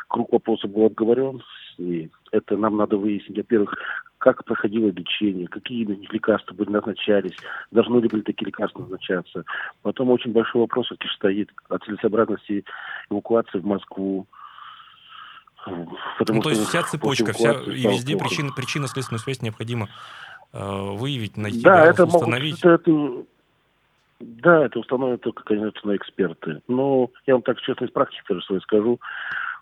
круг 0.09 0.33
вопросов 0.33 0.71
был 0.71 0.87
отговорен, 0.87 1.43
и 1.79 2.11
это 2.33 2.57
нам 2.57 2.77
надо 2.77 2.97
выяснить, 2.97 3.37
во-первых, 3.37 3.75
как 4.19 4.45
проходило 4.45 4.89
лечение, 4.89 5.49
какие 5.49 5.85
лекарства 5.85 6.55
были 6.55 6.71
назначались, 6.71 7.37
должны 7.71 8.01
ли 8.01 8.09
были 8.09 8.23
такие 8.23 8.47
лекарства 8.47 8.81
назначаться. 8.81 9.45
Потом 9.83 10.11
очень 10.11 10.33
большой 10.33 10.63
вопрос 10.63 10.87
все-таки 10.87 11.13
стоит 11.15 11.51
о 11.69 11.79
целесообразности 11.79 12.65
эвакуации 13.11 13.59
в 13.59 13.67
Москву. 13.67 14.27
Потому 16.19 16.37
Ну, 16.39 16.43
то 16.43 16.51
есть 16.51 16.67
вся 16.67 16.83
цепочка, 16.91 17.33
вся, 17.33 17.53
и 17.53 17.83
везде 17.83 18.17
причина, 18.17 18.53
причинно-следственную 18.53 19.21
связь 19.21 19.43
необходимо 19.43 19.89
э, 20.53 20.59
выявить, 20.61 21.37
найти, 21.37 21.61
Да, 21.63 21.87
это 21.87 22.07
могут, 22.07 22.23
установить. 22.23 22.59
это, 22.59 22.71
это- 22.71 23.25
да, 24.21 24.65
это 24.67 24.79
установят 24.79 25.21
только, 25.23 25.43
конечно, 25.45 25.95
эксперты. 25.97 26.61
Но 26.69 27.11
я 27.27 27.35
вам 27.35 27.43
так 27.43 27.61
честно 27.61 27.85
из 27.85 27.91
практики 27.91 28.23
тоже 28.27 28.45
своей 28.45 28.63
скажу, 28.63 29.01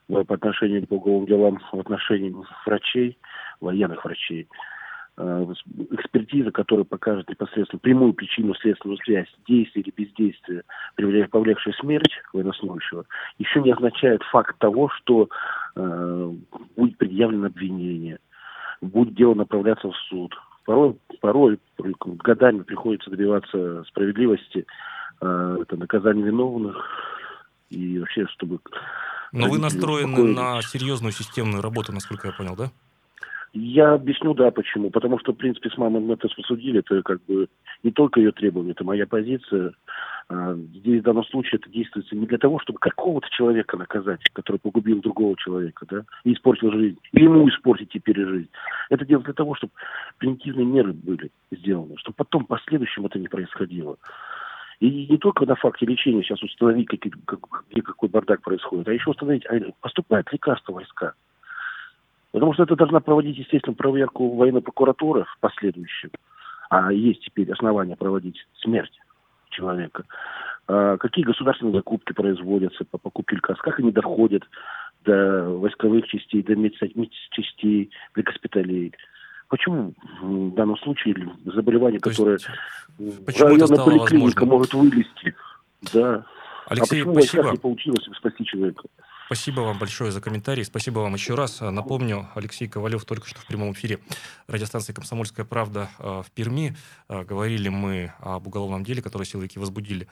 э, 0.09 0.25
по 0.25 0.35
отношению 0.35 0.87
по 0.87 0.95
уголовным 0.95 1.27
делам, 1.27 1.61
в 1.73 1.81
отношении 1.81 2.35
врачей, 2.67 3.19
военных 3.61 4.05
врачей, 4.05 4.49
экспертиза, 5.18 6.51
которая 6.51 6.85
покажет 6.85 7.29
непосредственно 7.29 7.81
прямую 7.81 8.14
причину 8.14 8.55
следственную 8.55 8.98
связь 9.05 9.29
действия 9.46 9.83
или 9.83 9.92
бездействия, 9.94 10.62
повлекшей 11.31 11.75
смерть 11.75 12.12
военнослужащего, 12.33 13.05
еще 13.38 13.61
не 13.61 13.72
означает 13.72 14.22
факт 14.25 14.59
того, 14.59 14.88
что 14.88 15.29
э, 15.77 16.33
будет 16.77 16.96
предъявлено 16.96 17.46
обвинение, 17.46 18.18
будет 18.81 19.14
дело 19.14 19.35
направляться 19.35 19.88
в 19.88 19.96
суд. 20.09 20.35
Порой, 20.64 20.96
порой 21.20 21.59
годами 21.79 22.62
приходится 22.62 23.11
добиваться 23.11 23.85
справедливости, 23.88 24.66
э, 25.20 25.59
это 25.61 25.77
наказание 25.77 26.25
виновных 26.25 26.77
и 27.68 27.98
вообще, 27.98 28.27
чтобы... 28.29 28.61
Но 29.33 29.48
вы 29.48 29.59
настроены 29.59 30.12
успокоились. 30.12 30.37
на 30.37 30.62
серьезную 30.62 31.12
системную 31.12 31.62
работу, 31.62 31.92
насколько 31.92 32.29
я 32.29 32.35
понял, 32.35 32.55
да? 32.55 32.70
Я 33.55 33.93
объясню, 33.93 34.33
да, 34.33 34.51
почему. 34.51 34.91
Потому 34.91 35.19
что, 35.19 35.33
в 35.33 35.37
принципе, 35.37 35.69
с 35.69 35.77
мамой 35.77 36.01
мы 36.01 36.15
это 36.15 36.29
посудили, 36.29 36.79
это 36.79 37.03
как 37.03 37.23
бы 37.25 37.49
не 37.83 37.91
только 37.91 38.19
ее 38.21 38.33
требования, 38.33 38.71
это 38.71 38.83
моя 38.83 39.07
позиция. 39.07 39.75
А, 40.31 40.55
Здесь 40.55 41.03
в 41.03 41.05
данном 41.05 41.25
случае 41.25 41.59
это 41.61 41.69
действуется 41.69 42.17
не 42.17 42.27
для 42.27 42.38
того, 42.38 42.59
чтобы 42.61 42.79
какого-то 42.79 43.29
человека 43.31 43.77
наказать, 43.77 44.21
который 44.33 44.57
погубил 44.57 45.03
другого 45.03 45.37
человека, 45.37 45.85
да, 45.91 46.05
и 46.25 46.33
испортил 46.33 46.73
жизнь, 46.73 46.99
или 47.12 47.25
ему 47.25 47.47
испортить 47.49 47.91
теперь 47.91 48.25
жизнь. 48.27 48.49
Это 48.88 49.05
делается 49.05 49.33
для 49.33 49.37
того, 49.37 49.55
чтобы 49.55 49.73
превентивные 50.17 50.65
меры 50.65 50.95
были 50.95 51.31
сделаны, 51.51 51.97
чтобы 51.99 52.15
потом 52.17 52.45
в 52.45 52.49
последующем 52.49 53.05
это 53.05 53.19
не 53.19 53.29
происходило. 53.29 53.99
И 54.81 55.07
не 55.11 55.19
только 55.19 55.45
на 55.45 55.57
факте 55.57 55.85
лечения 55.85 56.23
сейчас 56.23 56.43
установить, 56.43 56.88
какие- 56.88 57.12
как- 57.27 57.65
где 57.71 57.83
какой 57.83 58.09
бардак 58.09 58.41
происходит, 58.41 58.88
а 58.88 58.93
еще 58.95 59.11
установить, 59.11 59.45
а 59.47 59.61
поступает 59.81 60.33
лекарство 60.33 60.73
войска. 60.73 61.12
Потому 62.33 62.55
что 62.55 62.62
это 62.62 62.77
должна 62.77 63.01
проводить, 63.01 63.38
естественно, 63.38 63.75
проверку 63.75 64.35
военной 64.35 64.62
прокуратуры 64.62 65.25
в 65.25 65.38
последующем. 65.40 66.11
А 66.71 66.92
есть 66.92 67.23
теперь 67.25 67.53
основания 67.53 67.97
проводить 67.97 68.47
смерть 68.61 68.99
человека. 69.51 70.05
А 70.66 70.97
какие 70.97 71.25
государственные 71.25 71.75
закупки 71.75 72.14
производятся 72.14 72.85
по 72.87 72.97
покупке 72.97 73.37
лекарств, 73.37 73.62
как 73.62 73.79
они 73.79 73.92
доходят 73.92 74.45
до 75.05 75.51
войсковых 75.51 76.07
частей, 76.07 76.42
до 76.42 76.57
медчастей, 76.57 77.90
до 78.14 78.23
госпиталей. 78.23 78.95
Почему 79.49 79.92
в 80.23 80.55
данном 80.55 80.79
случае 80.79 81.31
заболевание, 81.45 82.01
То 82.01 82.11
которое 82.11 82.38
в 82.99 83.40
районной 83.40 83.68
поликлиника 83.68 84.45
возможным? 84.45 84.49
может 84.49 84.75
вылезти? 84.75 85.35
Да. 85.92 86.25
Алексей, 86.68 87.03
а 87.03 87.05
почему 87.05 87.14
спасибо. 87.14 87.51
не 87.51 87.59
получилось 87.59 88.09
спасти 88.16 88.45
человека? 88.47 88.85
Спасибо 89.35 89.61
вам 89.61 89.79
большое 89.79 90.12
за 90.12 90.21
комментарий. 90.21 90.62
Спасибо 90.62 90.99
вам 90.99 91.14
еще 91.14 91.35
раз. 91.35 91.62
Напомню, 91.62 92.29
Алексей 92.35 92.68
Ковалев 92.68 93.07
только 93.07 93.27
что 93.27 93.40
в 93.40 93.47
прямом 93.47 93.73
эфире 93.73 93.99
радиостанции 94.47 94.92
«Комсомольская 94.92 95.47
правда» 95.47 95.88
э, 95.99 96.23
в 96.23 96.31
Перми. 96.33 96.77
Э, 97.09 97.25
Говорили 97.25 97.71
мы 97.71 98.12
об 98.21 98.47
уголовном 98.47 98.85
деле, 98.85 99.01
которое 99.01 99.25
силовики 99.25 99.59
возбудили 99.59 100.07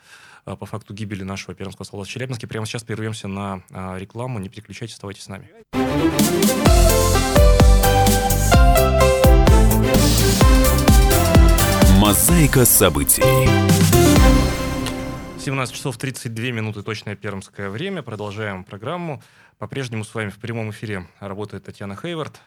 по 0.46 0.64
факту 0.64 0.94
гибели 0.94 1.22
нашего 1.22 1.54
пермского 1.54 1.84
солдата 1.84 2.08
в 2.08 2.12
Челябинске. 2.12 2.46
Прямо 2.46 2.64
сейчас 2.64 2.82
прервемся 2.82 3.28
на 3.28 3.60
рекламу. 3.98 4.38
Не 4.38 4.48
переключайтесь, 4.48 4.94
оставайтесь 4.94 5.24
с 5.24 5.28
нами. 5.28 5.50
'Мозаика 11.98 12.64
событий'. 12.64 14.39
17 15.40 15.74
часов 15.74 15.96
32 15.96 16.50
минуты, 16.50 16.82
точное 16.82 17.16
пермское 17.16 17.70
время. 17.70 18.02
Продолжаем 18.02 18.64
программу. 18.64 19.22
По-прежнему 19.58 20.04
с 20.04 20.14
вами 20.14 20.28
в 20.30 20.38
прямом 20.38 20.70
эфире 20.70 21.06
работает 21.18 21.64
Татьяна 21.64 21.96
Хейвард. 21.96 22.40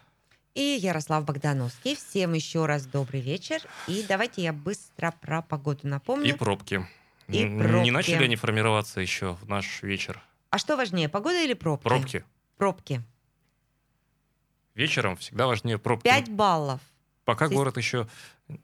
И 0.53 0.61
Ярослав 0.79 1.25
Богдановский. 1.25 1.95
Всем 1.95 2.33
еще 2.33 2.65
раз 2.65 2.85
добрый 2.85 3.21
вечер. 3.21 3.61
И 3.87 4.05
давайте 4.07 4.43
я 4.43 4.53
быстро 4.53 5.13
про 5.21 5.41
погоду 5.41 5.87
напомню. 5.87 6.29
И 6.29 6.33
пробки. 6.33 6.85
И 7.27 7.45
пробки. 7.45 7.83
Не 7.83 7.91
начали 7.91 8.23
они 8.25 8.35
формироваться 8.35 9.01
еще 9.01 9.33
в 9.41 9.47
наш 9.49 9.81
вечер. 9.81 10.21
А 10.51 10.59
что 10.59 10.77
важнее, 10.77 11.09
погода 11.09 11.43
или 11.43 11.53
пробки? 11.53 11.83
Пробки. 11.83 12.23
Пробки. 12.57 13.01
Вечером 14.75 15.17
всегда 15.17 15.47
важнее 15.47 15.79
пробки. 15.79 16.03
5 16.03 16.29
баллов. 16.29 16.79
Пока 17.25 17.47
Здесь- 17.47 17.57
город 17.57 17.77
еще 17.77 18.07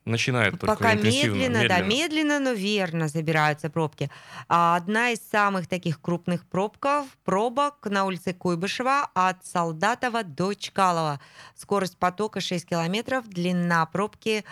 начинает 0.06 0.60
только 0.60 0.76
Пока 0.76 0.94
интенсивно. 0.94 1.36
медленно, 1.36 1.68
да, 1.68 1.82
медленно, 1.82 2.40
но 2.40 2.52
верно 2.52 3.08
забираются 3.08 3.70
пробки. 3.70 4.10
А 4.48 4.76
одна 4.76 5.12
из 5.12 5.20
самых 5.20 5.68
таких 5.68 6.02
крупных 6.02 6.46
пробков, 6.46 7.06
пробок 7.24 7.86
на 7.86 8.06
улице 8.06 8.34
Куйбышева 8.34 9.10
от 9.14 9.46
Солдатова 9.46 10.24
до 10.24 10.54
Чкалова. 10.54 11.20
Скорость 11.56 11.98
потока 11.98 12.42
6 12.42 12.66
километров, 12.66 13.28
длина 13.28 13.86
пробки 13.86 14.44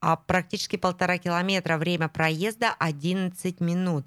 а, 0.00 0.16
практически 0.16 0.76
полтора 0.76 1.18
километра, 1.18 1.76
время 1.78 2.08
проезда 2.08 2.74
11 2.78 3.60
минут. 3.60 4.04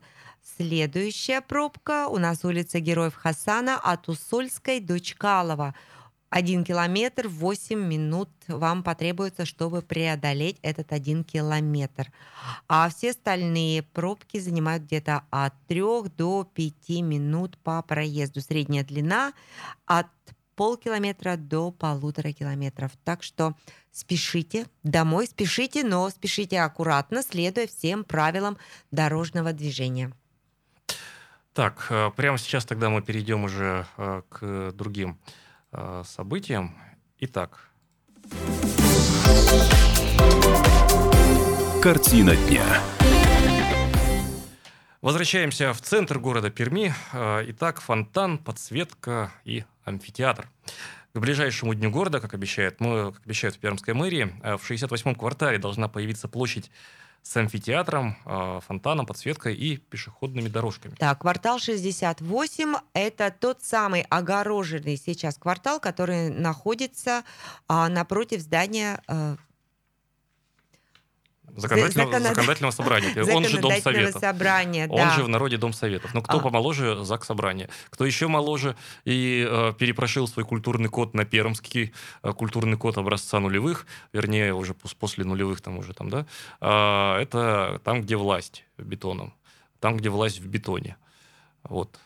Следующая 0.57 1.41
пробка 1.41 2.07
у 2.07 2.17
нас 2.17 2.43
улица 2.45 2.79
Героев 2.79 3.15
Хасана 3.15 3.79
от 3.79 4.09
Усольской 4.09 4.79
до 4.79 4.99
Чкалова. 4.99 5.73
Один 6.29 6.63
километр, 6.65 7.27
8 7.27 7.79
минут 7.79 8.29
вам 8.47 8.83
потребуется, 8.83 9.45
чтобы 9.45 9.81
преодолеть 9.81 10.57
этот 10.63 10.91
один 10.91 11.23
километр. 11.23 12.11
А 12.67 12.89
все 12.89 13.11
остальные 13.11 13.83
пробки 13.83 14.39
занимают 14.39 14.83
где-то 14.83 15.23
от 15.29 15.53
3 15.67 16.09
до 16.17 16.43
5 16.43 16.89
минут 17.01 17.57
по 17.59 17.81
проезду. 17.81 18.41
Средняя 18.41 18.83
длина 18.83 19.33
от 19.85 20.07
полкилометра 20.55 21.37
до 21.37 21.71
полутора 21.71 22.31
километров. 22.31 22.91
Так 23.03 23.23
что 23.23 23.55
спешите 23.91 24.65
домой, 24.83 25.27
спешите, 25.27 25.83
но 25.83 26.09
спешите 26.09 26.59
аккуратно, 26.61 27.21
следуя 27.23 27.67
всем 27.67 28.03
правилам 28.03 28.57
дорожного 28.91 29.53
движения. 29.53 30.11
Так, 31.53 31.87
э, 31.89 32.11
прямо 32.15 32.37
сейчас 32.37 32.65
тогда 32.65 32.89
мы 32.89 33.01
перейдем 33.01 33.45
уже 33.45 33.85
э, 33.97 34.21
к 34.27 34.73
другим 34.73 35.17
э, 35.75 36.03
событиям. 36.05 36.75
Итак, 37.19 37.69
Картина 41.81 42.35
дня. 42.35 42.63
Возвращаемся 45.01 45.71
в 45.73 45.81
центр 45.81 46.17
города 46.17 46.49
Перми. 46.49 46.93
Э, 47.13 47.43
Итак, 47.49 47.79
фонтан, 47.79 48.39
подсветка 48.39 49.31
и 49.43 49.63
амфитеатр. 49.83 50.49
К 51.13 51.19
ближайшему 51.19 51.75
дню 51.75 51.91
города, 51.91 52.19
как 52.19 52.33
обещают, 52.33 52.79
мы, 52.79 53.13
как 53.13 53.23
обещают 53.23 53.55
в 53.55 53.59
Пермской 53.59 53.93
мэрии, 53.93 54.33
э, 54.41 54.57
в 54.57 54.69
68-м 54.69 55.13
квартале 55.13 55.59
должна 55.59 55.87
появиться 55.87 56.27
площадь 56.27 56.71
с 57.25 57.37
амфитеатром, 57.37 58.15
э, 58.25 58.59
фонтаном, 58.67 59.07
подсветкой 59.07 59.55
и 59.55 59.77
пешеходными 59.77 60.47
дорожками. 60.47 60.93
Так, 60.93 61.21
квартал 61.21 61.57
68– 61.57 62.75
это 62.93 63.33
тот 63.37 63.63
самый 63.63 64.01
огороженный 64.03 64.95
сейчас 64.95 65.37
квартал, 65.37 65.79
который 65.79 66.29
находится 66.29 67.23
а, 67.67 67.89
напротив 67.89 68.41
здания 68.41 69.01
э, 69.07 69.37
Законодательного, 71.55 72.11
Законод- 72.11 72.27
законодательного 72.35 72.71
собрания. 72.71 73.09
Он 73.33 73.45
же 73.45 73.59
Дом 73.59 73.71
законодательного 73.71 73.81
Советов. 74.11 74.21
собрания. 74.21 74.87
Он 74.89 74.97
да. 74.97 75.09
же 75.15 75.23
в 75.23 75.29
народе 75.29 75.57
Дом 75.57 75.71
Советов. 75.73 76.13
Но 76.13 76.21
кто 76.21 76.37
А. 76.39 76.41
помоложе, 76.41 77.03
ЗАГС 77.03 77.27
Собрания. 77.27 77.69
Кто 77.89 78.05
еще 78.05 78.27
моложе 78.27 78.75
и 79.05 79.47
э, 79.49 79.73
перепрошил 79.77 80.27
свой 80.27 80.43
культурный 80.45 80.89
код 80.89 81.13
на 81.13 81.23
пермский 81.25 81.93
э, 82.23 82.33
культурный 82.33 82.77
код 82.77 82.97
образца 82.97 83.39
нулевых, 83.39 83.85
вернее, 84.11 84.53
уже 84.53 84.73
пос- 84.73 84.95
после 84.99 85.23
нулевых 85.23 85.61
там 85.61 85.77
уже 85.77 85.93
там, 85.93 86.09
да, 86.09 86.25
а, 86.59 87.19
это 87.21 87.79
там, 87.83 88.01
где 88.01 88.15
власть 88.17 88.65
бетоном. 88.77 89.33
Там, 89.79 89.97
где 89.97 90.09
власть 90.09 90.39
в 90.39 90.47
бетоне. 90.47 90.97
Вот. 91.63 91.97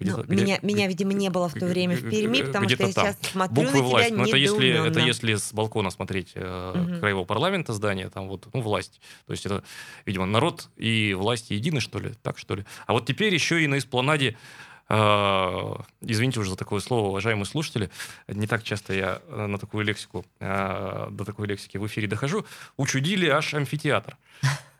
Ну, 0.00 0.06
Где-то- 0.14 0.22
где- 0.32 0.42
меня, 0.42 0.58
меня, 0.62 0.86
видимо, 0.86 1.12
не 1.12 1.28
было 1.28 1.48
в 1.50 1.54
то 1.54 1.66
время 1.66 1.94
в 1.94 2.08
Перми, 2.08 2.40
потому 2.42 2.68
что 2.70 2.86
я 2.86 2.92
там. 2.92 3.04
сейчас 3.06 3.18
смотрю 3.32 3.54
Буквы 3.64 3.78
на 3.80 3.84
власть. 3.84 4.08
тебя 4.08 4.16
Ну, 4.16 4.24
это 4.26 4.36
если, 4.38 4.86
это 4.88 5.00
если 5.00 5.34
с 5.34 5.52
балкона 5.52 5.90
смотреть 5.90 6.32
э, 6.34 6.72
Мгм. 6.74 7.00
краевого 7.00 7.24
парламента 7.26 7.74
здание, 7.74 8.08
там 8.08 8.26
вот, 8.28 8.46
ну, 8.54 8.62
власть. 8.62 8.98
То 9.26 9.32
есть 9.32 9.44
это, 9.44 9.62
видимо, 10.06 10.24
народ 10.24 10.68
и 10.78 11.12
власть 11.12 11.50
едины, 11.50 11.80
что 11.80 11.98
ли? 11.98 12.12
Так, 12.22 12.38
что 12.38 12.54
ли? 12.54 12.64
А 12.86 12.94
вот 12.94 13.04
теперь 13.04 13.34
еще 13.34 13.62
и 13.62 13.66
на 13.66 13.76
эспланаде 13.76 14.36
извините 14.90 16.40
уже 16.40 16.50
за 16.50 16.56
такое 16.56 16.80
слово, 16.80 17.08
уважаемые 17.10 17.44
слушатели, 17.44 17.90
не 18.26 18.48
так 18.48 18.64
часто 18.64 18.92
я 18.92 19.22
э, 19.28 19.46
на 19.46 19.56
такую 19.56 19.84
лексику, 19.84 20.24
э, 20.40 21.08
до 21.10 21.24
такой 21.24 21.46
лексики 21.46 21.76
в 21.76 21.86
эфире 21.86 22.08
дохожу, 22.08 22.44
учудили 22.76 23.28
аж 23.28 23.54
амфитеатр. 23.54 24.16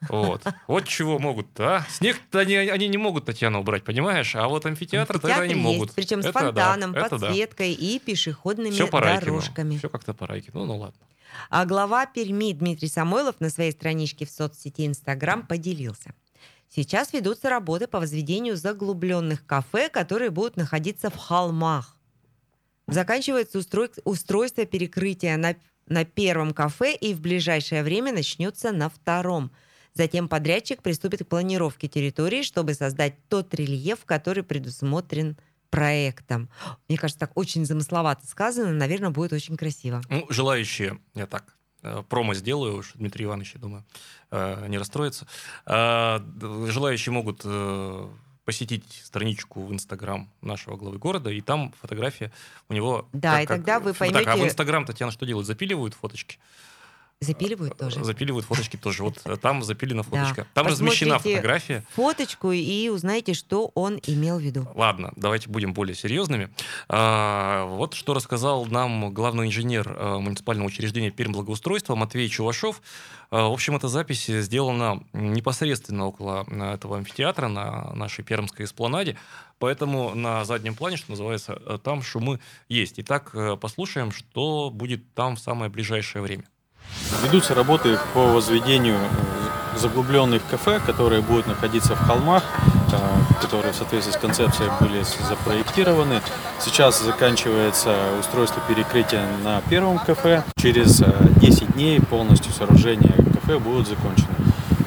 Вот. 0.08 0.42
Вот 0.66 0.88
чего 0.88 1.18
могут, 1.18 1.48
а? 1.60 1.86
Снег-то 1.90 2.40
они, 2.40 2.56
они 2.56 2.88
не 2.88 2.96
могут, 2.96 3.26
Татьяна, 3.26 3.60
убрать, 3.60 3.84
понимаешь? 3.84 4.34
А 4.34 4.48
вот 4.48 4.66
амфитеатр 4.66 5.20
тогда 5.20 5.36
Амфитеатр 5.36 5.42
они 5.44 5.54
есть, 5.54 5.78
могут. 5.78 5.94
Причем 5.94 6.22
с 6.22 6.26
Это 6.26 6.32
да, 6.32 6.40
фонтаном, 6.40 6.92
да. 6.92 7.08
подсветкой 7.08 7.72
и 7.72 7.98
пешеходными 8.00 8.72
Все 8.72 8.88
по 8.88 9.00
дорожками. 9.00 9.76
Все 9.76 9.88
как-то 9.88 10.14
по 10.14 10.26
Райкину. 10.26 10.60
Ну, 10.60 10.66
ну 10.66 10.76
ладно. 10.78 10.98
А 11.50 11.64
глава 11.66 12.06
Перми 12.06 12.52
Дмитрий 12.52 12.88
Самойлов 12.88 13.36
на 13.40 13.50
своей 13.50 13.72
страничке 13.72 14.26
в 14.26 14.30
соцсети 14.30 14.86
Инстаграм 14.86 15.46
поделился. 15.46 16.14
Сейчас 16.72 17.12
ведутся 17.12 17.50
работы 17.50 17.88
по 17.88 17.98
возведению 17.98 18.56
заглубленных 18.56 19.44
кафе, 19.44 19.88
которые 19.88 20.30
будут 20.30 20.56
находиться 20.56 21.10
в 21.10 21.16
холмах. 21.16 21.96
Заканчивается 22.86 23.58
устрой- 23.58 24.00
устройство 24.04 24.64
перекрытия 24.64 25.36
на, 25.36 25.56
на 25.86 26.04
первом 26.04 26.52
кафе 26.52 26.94
и 26.94 27.12
в 27.12 27.20
ближайшее 27.20 27.82
время 27.82 28.12
начнется 28.12 28.70
на 28.70 28.88
втором. 28.88 29.50
Затем 29.94 30.28
подрядчик 30.28 30.80
приступит 30.80 31.24
к 31.24 31.28
планировке 31.28 31.88
территории, 31.88 32.42
чтобы 32.42 32.74
создать 32.74 33.14
тот 33.28 33.52
рельеф, 33.54 34.04
который 34.04 34.44
предусмотрен 34.44 35.36
проектом. 35.70 36.48
Мне 36.88 36.98
кажется, 36.98 37.18
так 37.18 37.36
очень 37.36 37.64
замысловато 37.64 38.26
сказано, 38.26 38.72
наверное, 38.72 39.10
будет 39.10 39.32
очень 39.32 39.56
красиво. 39.56 40.02
Ну, 40.08 40.26
желающие, 40.28 41.00
я 41.14 41.26
так, 41.26 41.56
промо 42.08 42.34
сделаю, 42.34 42.76
уж 42.78 42.92
Дмитрий 42.94 43.24
Иванович, 43.24 43.52
я 43.54 43.60
думаю, 43.60 43.84
э, 44.30 44.66
не 44.68 44.78
расстроится. 44.78 45.26
Д- 45.66 46.70
Желающие 46.70 47.12
могут 47.12 47.42
э, 47.44 48.08
посетить 48.44 49.02
страничку 49.04 49.62
в 49.64 49.72
Инстаграм 49.72 50.28
нашего 50.42 50.76
главы 50.76 50.98
города, 50.98 51.30
и 51.30 51.40
там 51.40 51.72
фотография 51.80 52.32
у 52.68 52.72
него... 52.74 53.08
Да, 53.12 53.40
и 53.42 53.46
тогда 53.46 53.78
вы 53.80 53.92
Так, 53.92 54.00
а 54.02 54.04
в 54.04 54.12
поймете- 54.26 54.46
Инстаграм, 54.46 54.84
Татьяна, 54.84 55.12
что 55.12 55.26
делают? 55.26 55.46
Запиливают 55.46 55.94
фоточки? 55.94 56.38
Запиливают 57.22 57.76
тоже. 57.76 58.02
Запиливают 58.02 58.46
фоточки 58.46 58.78
тоже. 58.78 59.02
Вот 59.02 59.20
э, 59.26 59.36
там 59.36 59.62
запилена 59.62 60.02
Да. 60.02 60.08
фоточка. 60.08 60.46
Там 60.54 60.66
размещена 60.66 61.16
Посмотрите 61.16 61.36
фотография. 61.36 61.84
Фоточку 61.90 62.50
и 62.50 62.88
узнаете, 62.88 63.34
что 63.34 63.70
он 63.74 64.00
имел 64.06 64.38
в 64.38 64.40
виду. 64.40 64.66
Ладно, 64.74 65.12
давайте 65.16 65.50
будем 65.50 65.74
более 65.74 65.94
серьезными. 65.94 66.48
А, 66.88 67.66
вот 67.66 67.92
что 67.92 68.14
рассказал 68.14 68.64
нам 68.64 69.12
главный 69.12 69.48
инженер 69.48 69.94
а, 69.98 70.18
муниципального 70.18 70.66
учреждения 70.68 71.10
Пермблагоустройства 71.10 71.94
Матвей 71.94 72.26
Чувашов. 72.30 72.80
А, 73.30 73.48
в 73.48 73.52
общем, 73.52 73.76
эта 73.76 73.88
запись 73.88 74.24
сделана 74.24 75.04
непосредственно 75.12 76.06
около 76.06 76.46
а, 76.48 76.72
этого 76.72 76.96
амфитеатра 76.96 77.48
на 77.48 77.92
нашей 77.92 78.24
пермской 78.24 78.64
эспланаде. 78.64 79.18
Поэтому 79.58 80.14
на 80.14 80.46
заднем 80.46 80.74
плане, 80.74 80.96
что 80.96 81.10
называется, 81.10 81.78
там 81.84 82.00
шумы 82.00 82.40
есть. 82.70 82.94
Итак, 82.96 83.32
э, 83.34 83.58
послушаем, 83.60 84.10
что 84.10 84.70
будет 84.70 85.12
там 85.12 85.36
в 85.36 85.38
самое 85.38 85.70
ближайшее 85.70 86.22
время. 86.22 86.44
Ведутся 87.22 87.54
работы 87.54 87.98
по 88.14 88.20
возведению 88.20 88.96
э, 88.96 89.78
заглубленных 89.78 90.42
кафе, 90.50 90.80
которые 90.84 91.22
будут 91.22 91.46
находиться 91.46 91.94
в 91.94 91.98
холмах, 91.98 92.44
э, 92.92 93.40
которые 93.40 93.72
в 93.72 93.76
соответствии 93.76 94.12
с 94.12 94.16
концепцией 94.16 94.70
были 94.80 95.02
запроектированы. 95.28 96.22
Сейчас 96.60 97.02
заканчивается 97.02 97.94
устройство 98.18 98.62
перекрытия 98.68 99.26
на 99.42 99.60
первом 99.62 99.98
кафе. 99.98 100.44
Через 100.56 101.00
э, 101.02 101.12
10 101.36 101.74
дней 101.74 102.00
полностью 102.00 102.52
сооружение 102.52 103.14
кафе 103.34 103.58
будут 103.58 103.88
закончены. 103.88 104.29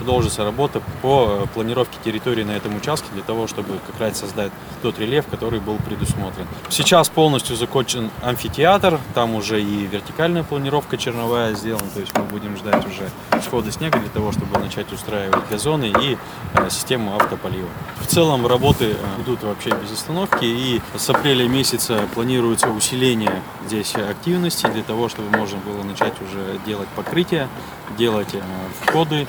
Продолжится 0.04 0.44
работа 0.44 0.82
по 1.02 1.44
э, 1.46 1.48
планировке 1.54 1.98
территории 2.04 2.44
на 2.44 2.52
этом 2.52 2.76
участке 2.76 3.08
для 3.14 3.24
того, 3.24 3.48
чтобы 3.48 3.80
как 3.88 4.02
раз 4.02 4.20
создать 4.20 4.52
тот 4.82 5.00
рельеф, 5.00 5.26
который 5.28 5.62
был 5.62 5.78
предусмотрен. 5.78 6.46
Сейчас 6.68 7.08
полностью 7.08 7.56
закончен 7.56 8.10
амфитеатр, 8.22 9.00
там 9.14 9.34
уже 9.34 9.62
и 9.62 9.88
вертикальная 9.88 10.44
планировка 10.44 10.98
черновая 10.98 11.56
сделана, 11.56 11.88
то 11.94 12.02
есть 12.02 12.12
мы 12.18 12.26
будем 12.26 12.58
ждать 12.58 12.86
уже 12.86 13.10
схода 13.42 13.72
снега 13.72 13.98
для 13.98 14.10
того, 14.10 14.34
чтобы 14.34 14.60
начать 14.60 14.92
устраивать 14.92 15.48
газоны 15.50 15.94
и 16.02 16.18
э, 16.54 16.70
систему 16.70 17.16
автополива. 17.16 17.70
В 18.02 18.08
целом 18.08 18.46
работы 18.46 18.98
э, 18.98 19.22
идут 19.22 19.42
вообще 19.44 19.70
без 19.70 19.94
остановки 19.94 20.44
и 20.44 20.82
с 20.98 21.10
апреля 21.10 21.48
месяца 21.48 22.02
планируется 22.14 22.68
усиление 22.68 23.42
здесь 23.68 23.96
активности 23.96 24.66
для 24.66 24.84
того, 24.84 25.08
чтобы 25.08 25.30
можно 25.30 25.60
было 25.60 25.82
начать 25.84 26.16
уже 26.22 26.60
делать 26.66 26.90
покрытие, 26.90 27.48
делать 27.98 28.36
входы, 28.82 29.28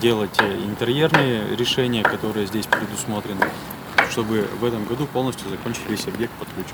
делать 0.00 0.38
э, 0.38 0.54
интерьерные 0.64 1.56
решения, 1.56 2.02
которые 2.02 2.46
здесь 2.46 2.66
предусмотрены, 2.66 3.46
чтобы 4.10 4.48
в 4.60 4.64
этом 4.64 4.84
году 4.84 5.06
полностью 5.06 5.48
закончить 5.48 5.88
весь 5.88 6.06
объект 6.06 6.32
под 6.34 6.48
ключ. 6.54 6.66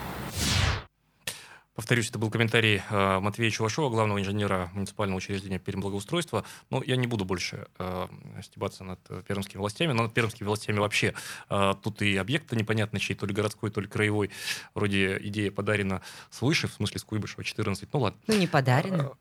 Повторюсь, 1.74 2.10
это 2.10 2.18
был 2.18 2.28
комментарий 2.30 2.82
э, 2.90 3.18
Матвея 3.20 3.50
Чувашова, 3.50 3.88
главного 3.88 4.18
инженера 4.20 4.70
муниципального 4.74 5.16
учреждения 5.16 5.58
Пермблагоустройства. 5.58 6.44
Но 6.68 6.82
я 6.84 6.96
не 6.96 7.06
буду 7.06 7.24
больше 7.24 7.66
э, 7.78 8.08
стебаться 8.42 8.84
над 8.84 9.00
э, 9.08 9.22
пермскими 9.26 9.58
властями, 9.58 9.92
но 9.92 10.02
над 10.02 10.12
пермскими 10.12 10.46
властями 10.46 10.80
вообще. 10.80 11.14
Э, 11.48 11.72
тут 11.82 12.02
и 12.02 12.14
объект-то 12.18 12.56
непонятно 12.56 13.00
чей, 13.00 13.14
то 13.14 13.24
ли 13.24 13.32
городской, 13.32 13.70
то 13.70 13.80
ли 13.80 13.86
краевой. 13.86 14.28
Вроде 14.74 15.16
идея 15.22 15.50
подарена 15.50 16.02
свыше, 16.28 16.68
в 16.68 16.74
смысле 16.74 16.98
с 17.00 17.04
Куйбышева 17.04 17.42
14. 17.42 17.88
Ну 17.90 18.00
ладно. 18.00 18.20
Ну, 18.26 18.34
не 18.36 18.46
подарено. 18.46 19.12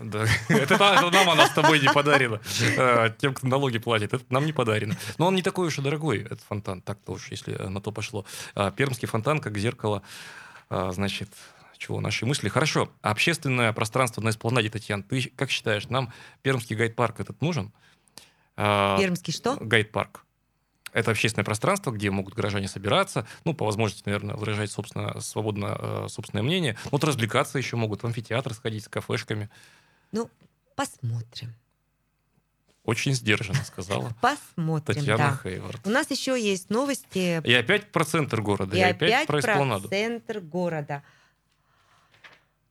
Да. 0.00 0.24
Это 0.48 0.78
та- 0.78 0.94
это 1.00 1.10
нам 1.10 1.30
она 1.30 1.48
с 1.48 1.52
тобой 1.52 1.80
не 1.80 1.92
подарена. 1.92 2.40
Э, 2.76 3.10
Тем, 3.18 3.34
кто 3.34 3.48
налоги 3.48 3.78
платит, 3.78 4.14
это 4.14 4.24
нам 4.30 4.46
не 4.46 4.52
подарено. 4.52 4.96
Но 5.18 5.26
он 5.26 5.34
не 5.34 5.42
такой 5.42 5.66
уж 5.66 5.78
и 5.80 5.82
дорогой, 5.82 6.18
этот 6.22 6.42
фонтан, 6.42 6.80
так-то 6.80 7.14
уж, 7.14 7.28
если 7.32 7.54
э, 7.58 7.68
на 7.68 7.80
то 7.80 7.90
пошло. 7.90 8.24
Пермский 8.76 9.08
фонтан, 9.08 9.40
как 9.40 9.58
зеркало, 9.58 10.02
значит, 10.70 11.30
чего, 11.78 12.00
наши 12.00 12.26
мысли. 12.26 12.48
Хорошо, 12.48 12.92
общественное 13.02 13.72
пространство 13.72 14.20
на 14.20 14.30
эспланаде, 14.30 14.68
Татьяна, 14.70 15.02
ты 15.02 15.32
как 15.36 15.50
считаешь, 15.50 15.88
нам 15.88 16.12
пермский 16.42 16.76
гайд-парк 16.76 17.20
этот 17.20 17.40
нужен? 17.40 17.72
А, 18.56 18.98
Пермский 18.98 19.32
что? 19.32 19.56
Гайд-парк. 19.60 20.24
Это 20.92 21.10
общественное 21.12 21.44
пространство, 21.44 21.90
где 21.90 22.10
могут 22.10 22.34
горожане 22.34 22.66
собираться, 22.66 23.26
ну, 23.44 23.54
по 23.54 23.64
возможности, 23.64 24.02
наверное, 24.06 24.34
выражать 24.34 24.70
собственно, 24.70 25.20
свободно 25.20 25.76
э, 25.78 26.06
собственное 26.08 26.42
мнение. 26.42 26.76
Вот 26.90 27.04
развлекаться 27.04 27.58
еще 27.58 27.76
могут, 27.76 28.02
в 28.02 28.06
амфитеатр 28.06 28.54
сходить 28.54 28.84
с 28.84 28.88
кафешками. 28.88 29.50
Ну, 30.12 30.30
посмотрим. 30.74 31.54
Очень 32.84 33.12
сдержанно 33.12 33.62
сказала 33.64 34.16
Посмотрим, 34.22 34.96
Татьяна 34.96 35.18
да. 35.18 35.40
Хейвард. 35.42 35.86
У 35.86 35.90
нас 35.90 36.10
еще 36.10 36.40
есть 36.40 36.70
новости. 36.70 37.46
И 37.46 37.52
опять 37.52 37.92
про 37.92 38.04
центр 38.04 38.40
города, 38.40 38.74
и, 38.74 38.80
И 38.80 38.82
опять, 38.82 39.12
опять 39.12 39.26
про 39.26 39.40
про 39.40 39.52
эспланаду. 39.52 39.88
центр 39.88 40.40
города. 40.40 41.02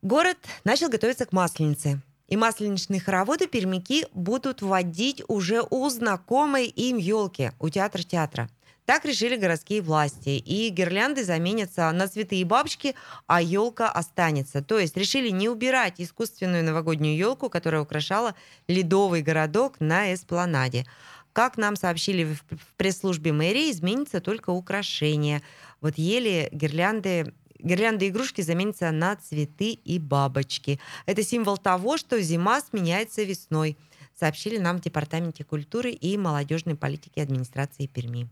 Город 0.04 0.38
начал 0.64 0.90
готовиться 0.90 1.26
к 1.26 1.34
Масленице. 1.34 2.02
И 2.28 2.38
масленичные 2.38 3.00
хороводы 3.00 3.48
пермяки 3.48 4.06
будут 4.14 4.62
водить 4.62 5.24
уже 5.28 5.64
у 5.70 5.90
знакомой 5.90 6.68
им 6.68 6.98
елки 6.98 7.52
у 7.60 7.70
театра 7.70 8.04
театра. 8.04 8.50
Так 8.86 9.06
решили 9.06 9.36
городские 9.36 9.82
власти. 9.82 10.30
И 10.30 10.70
гирлянды 10.70 11.24
заменятся 11.24 11.92
на 11.92 12.08
цветы 12.08 12.36
и 12.36 12.44
бабочки, 12.44 12.96
а 13.26 13.42
елка 13.42 13.90
останется. 13.90 14.62
То 14.62 14.78
есть 14.78 14.96
решили 14.96 15.30
не 15.30 15.50
убирать 15.50 15.96
искусственную 15.98 16.64
новогоднюю 16.64 17.18
елку, 17.18 17.50
которая 17.50 17.82
украшала 17.82 18.36
ледовый 18.68 19.24
городок 19.24 19.80
на 19.80 20.14
Эспланаде. 20.14 20.86
Как 21.34 21.58
нам 21.58 21.76
сообщили 21.76 22.24
в 22.24 22.76
пресс-службе 22.78 23.32
мэрии, 23.32 23.72
изменится 23.72 24.22
только 24.22 24.52
украшение. 24.52 25.42
Вот 25.82 25.98
ели, 25.98 26.50
гирлянды 26.52 27.34
Гирлянды 27.60 28.06
и 28.06 28.10
игрушки 28.10 28.42
заменятся 28.42 28.92
на 28.92 29.16
цветы 29.16 29.72
и 29.72 30.00
бабочки. 30.00 30.80
Это 31.06 31.24
символ 31.24 31.58
того, 31.58 31.98
что 31.98 32.22
зима 32.22 32.62
сменяется 32.62 33.24
весной, 33.24 33.78
сообщили 34.20 34.58
нам 34.58 34.78
в 34.78 34.82
Департаменте 34.82 35.44
культуры 35.44 35.92
и 35.92 36.18
молодежной 36.18 36.76
политики 36.76 37.20
администрации 37.20 37.88
Перми. 37.88 38.28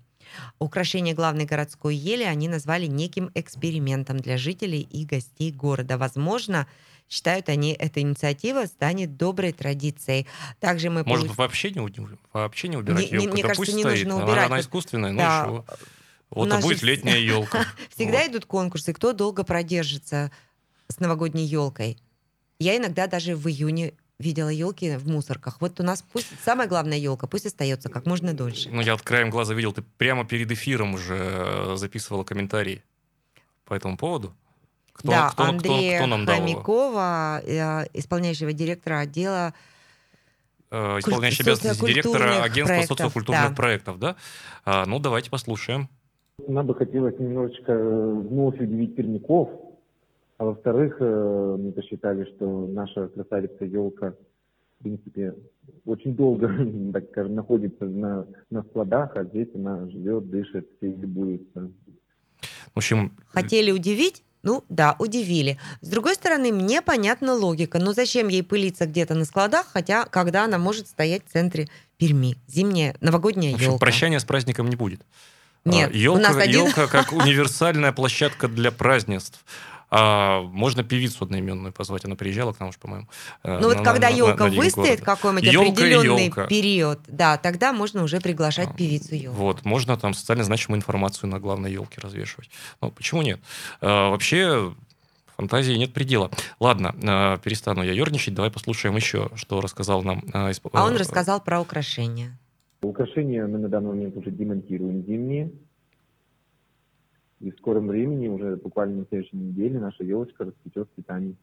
Украшение 0.57 1.13
главной 1.13 1.45
городской 1.45 1.95
ели 1.95 2.23
они 2.23 2.47
назвали 2.47 2.87
неким 2.87 3.29
экспериментом 3.35 4.17
для 4.17 4.37
жителей 4.37 4.81
и 4.81 5.05
гостей 5.05 5.51
города. 5.51 5.99
Возможно, 5.99 6.65
считают 7.07 7.47
они, 7.49 7.73
эта 7.73 8.01
инициатива 8.01 8.65
станет 8.65 9.17
доброй 9.17 9.53
традицией. 9.53 10.25
Также 10.59 10.89
мы 10.89 11.03
Может, 11.03 11.27
получ- 11.27 11.35
вообще 11.37 11.69
не, 11.69 11.79
вообще 12.33 12.67
не 12.69 12.77
убирать 12.77 13.11
Не- 13.11 13.17
елку? 13.19 13.33
мне 13.33 13.43
да 13.43 13.49
кажется, 13.49 13.61
пусть 13.61 13.73
не 13.75 13.83
стоит. 13.83 13.99
нужно 14.05 14.15
Она- 14.15 14.25
убирать. 14.25 14.45
Она, 14.47 14.55
Вот- 14.55 14.65
искусственная, 14.65 15.11
ну 15.11 15.17
Да. 15.19 15.41
и 15.43 15.45
чего? 15.47 15.65
Вот, 16.31 16.51
же 16.51 16.57
будет 16.59 16.81
летняя 16.81 17.17
елка. 17.17 17.65
Всегда 17.95 18.27
идут 18.27 18.45
конкурсы, 18.45 18.93
кто 18.93 19.13
долго 19.13 19.43
продержится 19.43 20.31
с 20.87 20.99
новогодней 20.99 21.45
елкой. 21.45 21.97
Я 22.59 22.77
иногда 22.77 23.07
даже 23.07 23.35
в 23.35 23.47
июне 23.47 23.93
видела 24.17 24.49
елки 24.49 24.95
в 24.97 25.07
мусорках. 25.07 25.61
Вот 25.61 25.79
у 25.79 25.83
нас 25.83 26.03
пусть 26.13 26.27
самая 26.43 26.67
главная 26.67 26.97
елка, 26.97 27.27
пусть 27.27 27.45
остается 27.45 27.89
как 27.89 28.05
можно 28.05 28.33
дольше. 28.33 28.69
Ну, 28.69 28.81
я 28.81 28.93
вот 28.93 29.01
краем 29.01 29.29
глаза 29.29 29.53
видел, 29.53 29.73
ты 29.73 29.81
прямо 29.81 30.25
перед 30.25 30.51
эфиром 30.51 30.93
уже 30.93 31.15
э, 31.17 31.75
записывала 31.77 32.23
комментарии 32.23 32.83
по 33.65 33.73
этому 33.73 33.97
поводу. 33.97 34.33
Кто, 34.93 35.09
да, 35.09 35.27
кто, 35.29 35.43
кто- 35.43 35.51
Андрея 35.51 35.97
кто 35.97 36.07
нам 36.07 36.25
дал 36.25 36.35
его? 36.35 36.47
Хомякова, 36.47 37.41
э, 37.43 37.87
исполняющего 37.93 38.53
директора 38.53 38.99
отдела 38.99 39.53
Э, 40.71 40.99
Исполняющий 40.99 41.43
обязанности 41.43 41.85
директора 41.85 42.43
агентства 42.43 42.75
проектов, 42.75 42.97
социокультурных 42.97 43.49
да. 43.49 43.55
проектов, 43.55 43.99
да? 43.99 44.15
А, 44.65 44.85
ну, 44.85 44.99
давайте 44.99 45.29
послушаем. 45.29 45.89
Нам 46.47 46.67
бы 46.67 46.75
хотелось 46.75 47.17
немножечко 47.17 47.71
э, 47.71 48.13
вновь 48.13 48.59
удивить 48.59 48.95
пермяков, 48.95 49.49
а 50.37 50.45
во-вторых, 50.45 50.97
э, 50.99 51.57
мы 51.59 51.71
посчитали, 51.71 52.25
что 52.35 52.67
наша 52.67 53.07
красавица 53.07 53.63
елка, 53.65 54.13
в 54.79 54.83
принципе, 54.83 55.33
очень 55.85 56.13
долго, 56.15 56.51
так 56.93 57.05
скажем, 57.11 57.35
находится 57.35 57.85
на, 57.85 58.27
на 58.49 58.63
складах, 58.63 59.15
а 59.15 59.23
здесь 59.23 59.47
она 59.55 59.89
живет, 59.89 60.29
дышит 60.29 60.69
и 60.81 60.87
любуется. 60.87 61.71
В 62.73 62.77
общем, 62.77 63.13
хотели 63.27 63.71
удивить. 63.71 64.21
Ну 64.43 64.63
да, 64.69 64.95
удивили. 64.99 65.57
С 65.81 65.89
другой 65.89 66.13
стороны, 66.13 66.51
мне 66.51 66.83
понятна 66.83 67.33
логика. 67.33 67.79
Но 67.79 67.93
зачем 67.93 68.27
ей 68.27 68.43
пылиться 68.43 68.85
где-то 68.85 69.15
на 69.15 69.25
складах, 69.25 69.65
хотя 69.65 70.05
когда 70.05 70.43
она 70.43 70.59
может 70.59 70.87
стоять 70.87 71.23
в 71.25 71.31
центре 71.31 71.67
Перми? 71.97 72.35
Зимняя, 72.45 72.95
новогодняя 73.01 73.53
в 73.53 73.55
общем, 73.55 73.71
елка. 73.71 73.79
прощания 73.79 74.19
с 74.19 74.25
праздником 74.25 74.67
не 74.67 74.75
будет. 74.75 75.01
Нет, 75.65 75.91
у 75.91 75.97
елка, 75.97 76.21
нас 76.21 76.35
один- 76.37 76.65
елка 76.67 76.87
как 76.87 77.11
универсальная 77.11 77.91
площадка 77.91 78.47
для 78.47 78.71
празднеств. 78.71 79.43
А, 79.91 80.41
можно 80.41 80.83
певицу 80.83 81.23
одноименную 81.25 81.71
позвать, 81.71 82.05
она 82.05 82.15
приезжала 82.15 82.53
к 82.53 82.59
нам 82.59 82.69
уж, 82.69 82.77
по-моему. 82.77 83.07
э, 83.43 83.59
Ну 83.61 83.67
вот 83.69 83.77
на- 83.77 83.83
когда 83.83 84.07
на- 84.09 84.13
на- 84.13 84.17
елка 84.17 84.43
на 84.45 84.49
День 84.49 84.59
выстоит 84.59 85.01
какой-нибудь 85.01 85.43
Ёлка 85.53 85.67
и 85.69 85.71
определенный 85.71 86.25
ёлка. 86.25 86.47
период, 86.47 86.99
да, 87.07 87.37
тогда 87.37 87.71
можно 87.71 88.03
уже 88.03 88.19
приглашать 88.19 88.75
певицу 88.75 89.15
елку. 89.15 89.37
Вот, 89.37 89.63
можно 89.63 89.95
там 89.95 90.13
социально 90.13 90.43
значимую 90.43 90.79
информацию 90.79 91.29
на 91.29 91.39
главной 91.39 91.71
елке 91.71 92.01
развешивать. 92.01 92.49
Ну, 92.81 92.91
почему 92.91 93.21
нет? 93.21 93.39
А, 93.79 94.09
вообще, 94.09 94.73
фантазии 95.37 95.73
нет 95.73 95.93
предела. 95.93 96.29
Ладно, 96.59 96.95
а, 97.03 97.37
перестану 97.37 97.83
я 97.83 97.93
ерничать, 97.93 98.33
давай 98.33 98.51
послушаем 98.51 98.95
еще, 98.95 99.29
что 99.35 99.61
рассказал 99.61 100.01
нам... 100.03 100.23
а, 100.33 100.51
А 100.73 100.83
он 100.83 100.95
э, 100.95 100.97
рассказал 100.97 101.39
про 101.41 101.61
украшения. 101.61 102.37
Украшения 102.87 103.45
мы 103.47 103.57
на 103.57 103.69
данный 103.69 103.89
момент 103.89 104.17
уже 104.17 104.31
демонтируем 104.31 105.05
зимние. 105.05 105.51
И 107.39 107.51
в 107.51 107.57
скором 107.57 107.87
времени, 107.87 108.27
уже 108.27 108.55
буквально 108.55 108.99
на 108.99 109.05
следующей 109.05 109.37
неделе, 109.37 109.79
наша 109.79 110.03
елочка 110.03 110.45
расцветет 110.45 110.87
цветами. 110.95 111.35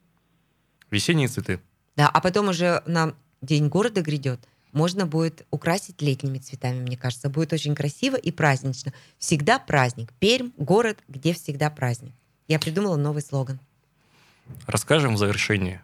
Весенние 0.90 1.28
цветы. 1.28 1.60
Да, 1.96 2.08
а 2.08 2.20
потом 2.20 2.48
уже 2.48 2.82
нам 2.86 3.14
День 3.42 3.68
города 3.68 4.02
грядет. 4.02 4.40
Можно 4.70 5.04
будет 5.04 5.44
украсить 5.50 6.00
летними 6.00 6.38
цветами, 6.38 6.80
мне 6.80 6.96
кажется. 6.96 7.28
Будет 7.28 7.52
очень 7.52 7.74
красиво 7.74 8.14
и 8.14 8.30
празднично. 8.30 8.92
Всегда 9.18 9.58
праздник. 9.58 10.12
Пермь– 10.20 10.50
город, 10.56 10.98
где 11.08 11.34
всегда 11.34 11.68
праздник. 11.68 12.12
Я 12.46 12.60
придумала 12.60 12.96
новый 12.96 13.20
слоган. 13.20 13.58
Расскажем 14.66 15.14
в 15.14 15.18
завершении 15.18 15.80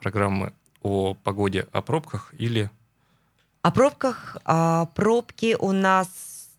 программы 0.00 0.52
о 0.82 1.14
погоде, 1.14 1.66
о 1.72 1.80
пробках 1.80 2.34
или... 2.36 2.70
О 3.66 3.72
пробках. 3.72 4.36
А, 4.44 4.86
пробки 4.94 5.56
у 5.58 5.72
нас 5.72 6.06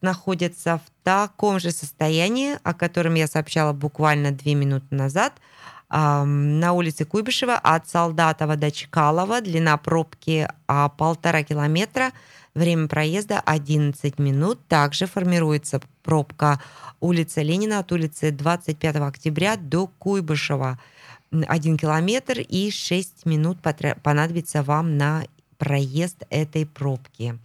находятся 0.01 0.81
в 0.85 1.03
таком 1.05 1.57
же 1.57 1.71
состоянии, 1.71 2.57
о 2.63 2.73
котором 2.73 3.13
я 3.13 3.27
сообщала 3.27 3.71
буквально 3.71 4.31
две 4.31 4.55
минуты 4.55 4.93
назад. 4.93 5.31
На 5.89 6.73
улице 6.73 7.05
Куйбышева 7.05 7.55
от 7.55 7.87
Солдатова 7.87 8.57
до 8.57 8.71
Чкалова. 8.71 9.39
Длина 9.39 9.77
пробки 9.77 10.49
а, 10.67 10.89
полтора 10.89 11.43
километра. 11.43 12.11
Время 12.53 12.89
проезда 12.89 13.39
11 13.39 14.19
минут. 14.19 14.59
Также 14.67 15.05
формируется 15.05 15.79
пробка 16.03 16.59
улица 16.99 17.41
Ленина 17.41 17.79
от 17.79 17.89
улицы 17.93 18.31
25 18.31 18.97
октября 18.97 19.55
до 19.55 19.87
Куйбышева. 19.87 20.77
1 21.31 21.77
километр 21.77 22.39
и 22.39 22.69
6 22.69 23.25
минут 23.25 23.59
понадобится 23.61 24.61
вам 24.61 24.97
на 24.97 25.23
проезд 25.57 26.23
этой 26.29 26.65
пробки. 26.65 27.37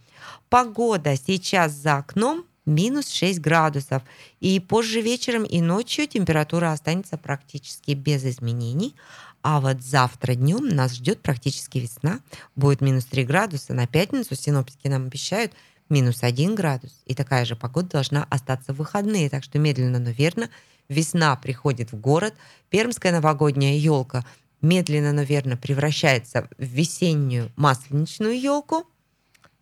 Погода 0.49 1.15
сейчас 1.15 1.73
за 1.73 1.97
окном 1.97 2.45
минус 2.65 3.09
6 3.09 3.39
градусов. 3.39 4.03
И 4.39 4.59
позже 4.59 5.01
вечером 5.01 5.43
и 5.43 5.61
ночью 5.61 6.07
температура 6.07 6.71
останется 6.71 7.17
практически 7.17 7.91
без 7.91 8.23
изменений. 8.25 8.95
А 9.41 9.59
вот 9.59 9.81
завтра 9.81 10.35
днем 10.35 10.69
нас 10.69 10.93
ждет 10.93 11.21
практически 11.21 11.79
весна. 11.79 12.19
Будет 12.55 12.81
минус 12.81 13.05
3 13.05 13.25
градуса. 13.25 13.73
На 13.73 13.87
пятницу 13.87 14.35
синоптики 14.35 14.87
нам 14.87 15.07
обещают 15.07 15.53
минус 15.89 16.23
1 16.23 16.55
градус. 16.55 17.01
И 17.05 17.13
такая 17.13 17.45
же 17.45 17.55
погода 17.55 17.89
должна 17.89 18.25
остаться 18.29 18.73
в 18.73 18.77
выходные. 18.77 19.29
Так 19.29 19.43
что 19.43 19.59
медленно, 19.59 19.99
но 19.99 20.11
верно 20.11 20.49
весна 20.87 21.35
приходит 21.35 21.91
в 21.91 21.99
город. 21.99 22.33
Пермская 22.69 23.11
новогодняя 23.11 23.75
елка 23.75 24.25
медленно, 24.63 25.13
но 25.13 25.21
верно 25.21 25.55
превращается 25.55 26.49
в 26.57 26.63
весеннюю 26.63 27.51
масленичную 27.55 28.39
елку. 28.39 28.87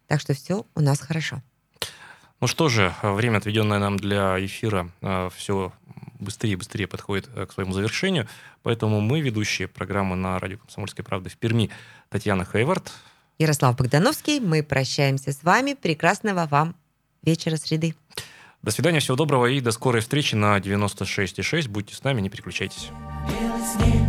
Так 0.08 0.22
что 0.22 0.34
все 0.34 0.66
у 0.76 0.80
нас 0.80 1.02
хорошо. 1.02 1.42
Ну 2.40 2.48
что 2.48 2.70
же, 2.70 2.94
время, 3.04 3.38
отведенное 3.38 3.80
нам 3.80 3.98
для 3.98 4.44
эфира, 4.44 4.90
все 5.36 5.74
быстрее 6.22 6.54
и 6.54 6.56
быстрее 6.56 6.88
подходит 6.88 7.30
э, 7.36 7.46
к 7.46 7.52
своему 7.52 7.74
завершению. 7.74 8.28
Поэтому 8.64 9.02
мы, 9.02 9.22
ведущие 9.22 9.68
программы 9.68 10.16
на 10.16 10.40
радио 10.40 10.58
«Комсомольская 10.60 11.04
правда» 11.04 11.30
в 11.30 11.38
Перми, 11.38 11.70
Татьяна 12.10 12.46
Хейвард. 12.46 12.92
Ярослав 13.40 13.76
Богдановский, 13.76 14.40
мы 14.40 14.64
прощаемся 14.64 15.34
с 15.34 15.44
вами. 15.44 15.74
Прекрасного 15.74 16.46
вам 16.46 16.76
вечера 17.24 17.58
среды. 17.58 17.96
До 18.62 18.70
свидания, 18.70 19.00
всего 19.00 19.18
доброго 19.18 19.48
и 19.48 19.60
до 19.60 19.72
скорой 19.72 20.02
встречи 20.02 20.36
на 20.36 20.58
96,6. 20.60 21.68
Будьте 21.68 21.96
с 21.96 22.04
нами, 22.04 22.22
не 22.22 22.30
переключайтесь. 22.30 22.90
Белый 23.28 24.01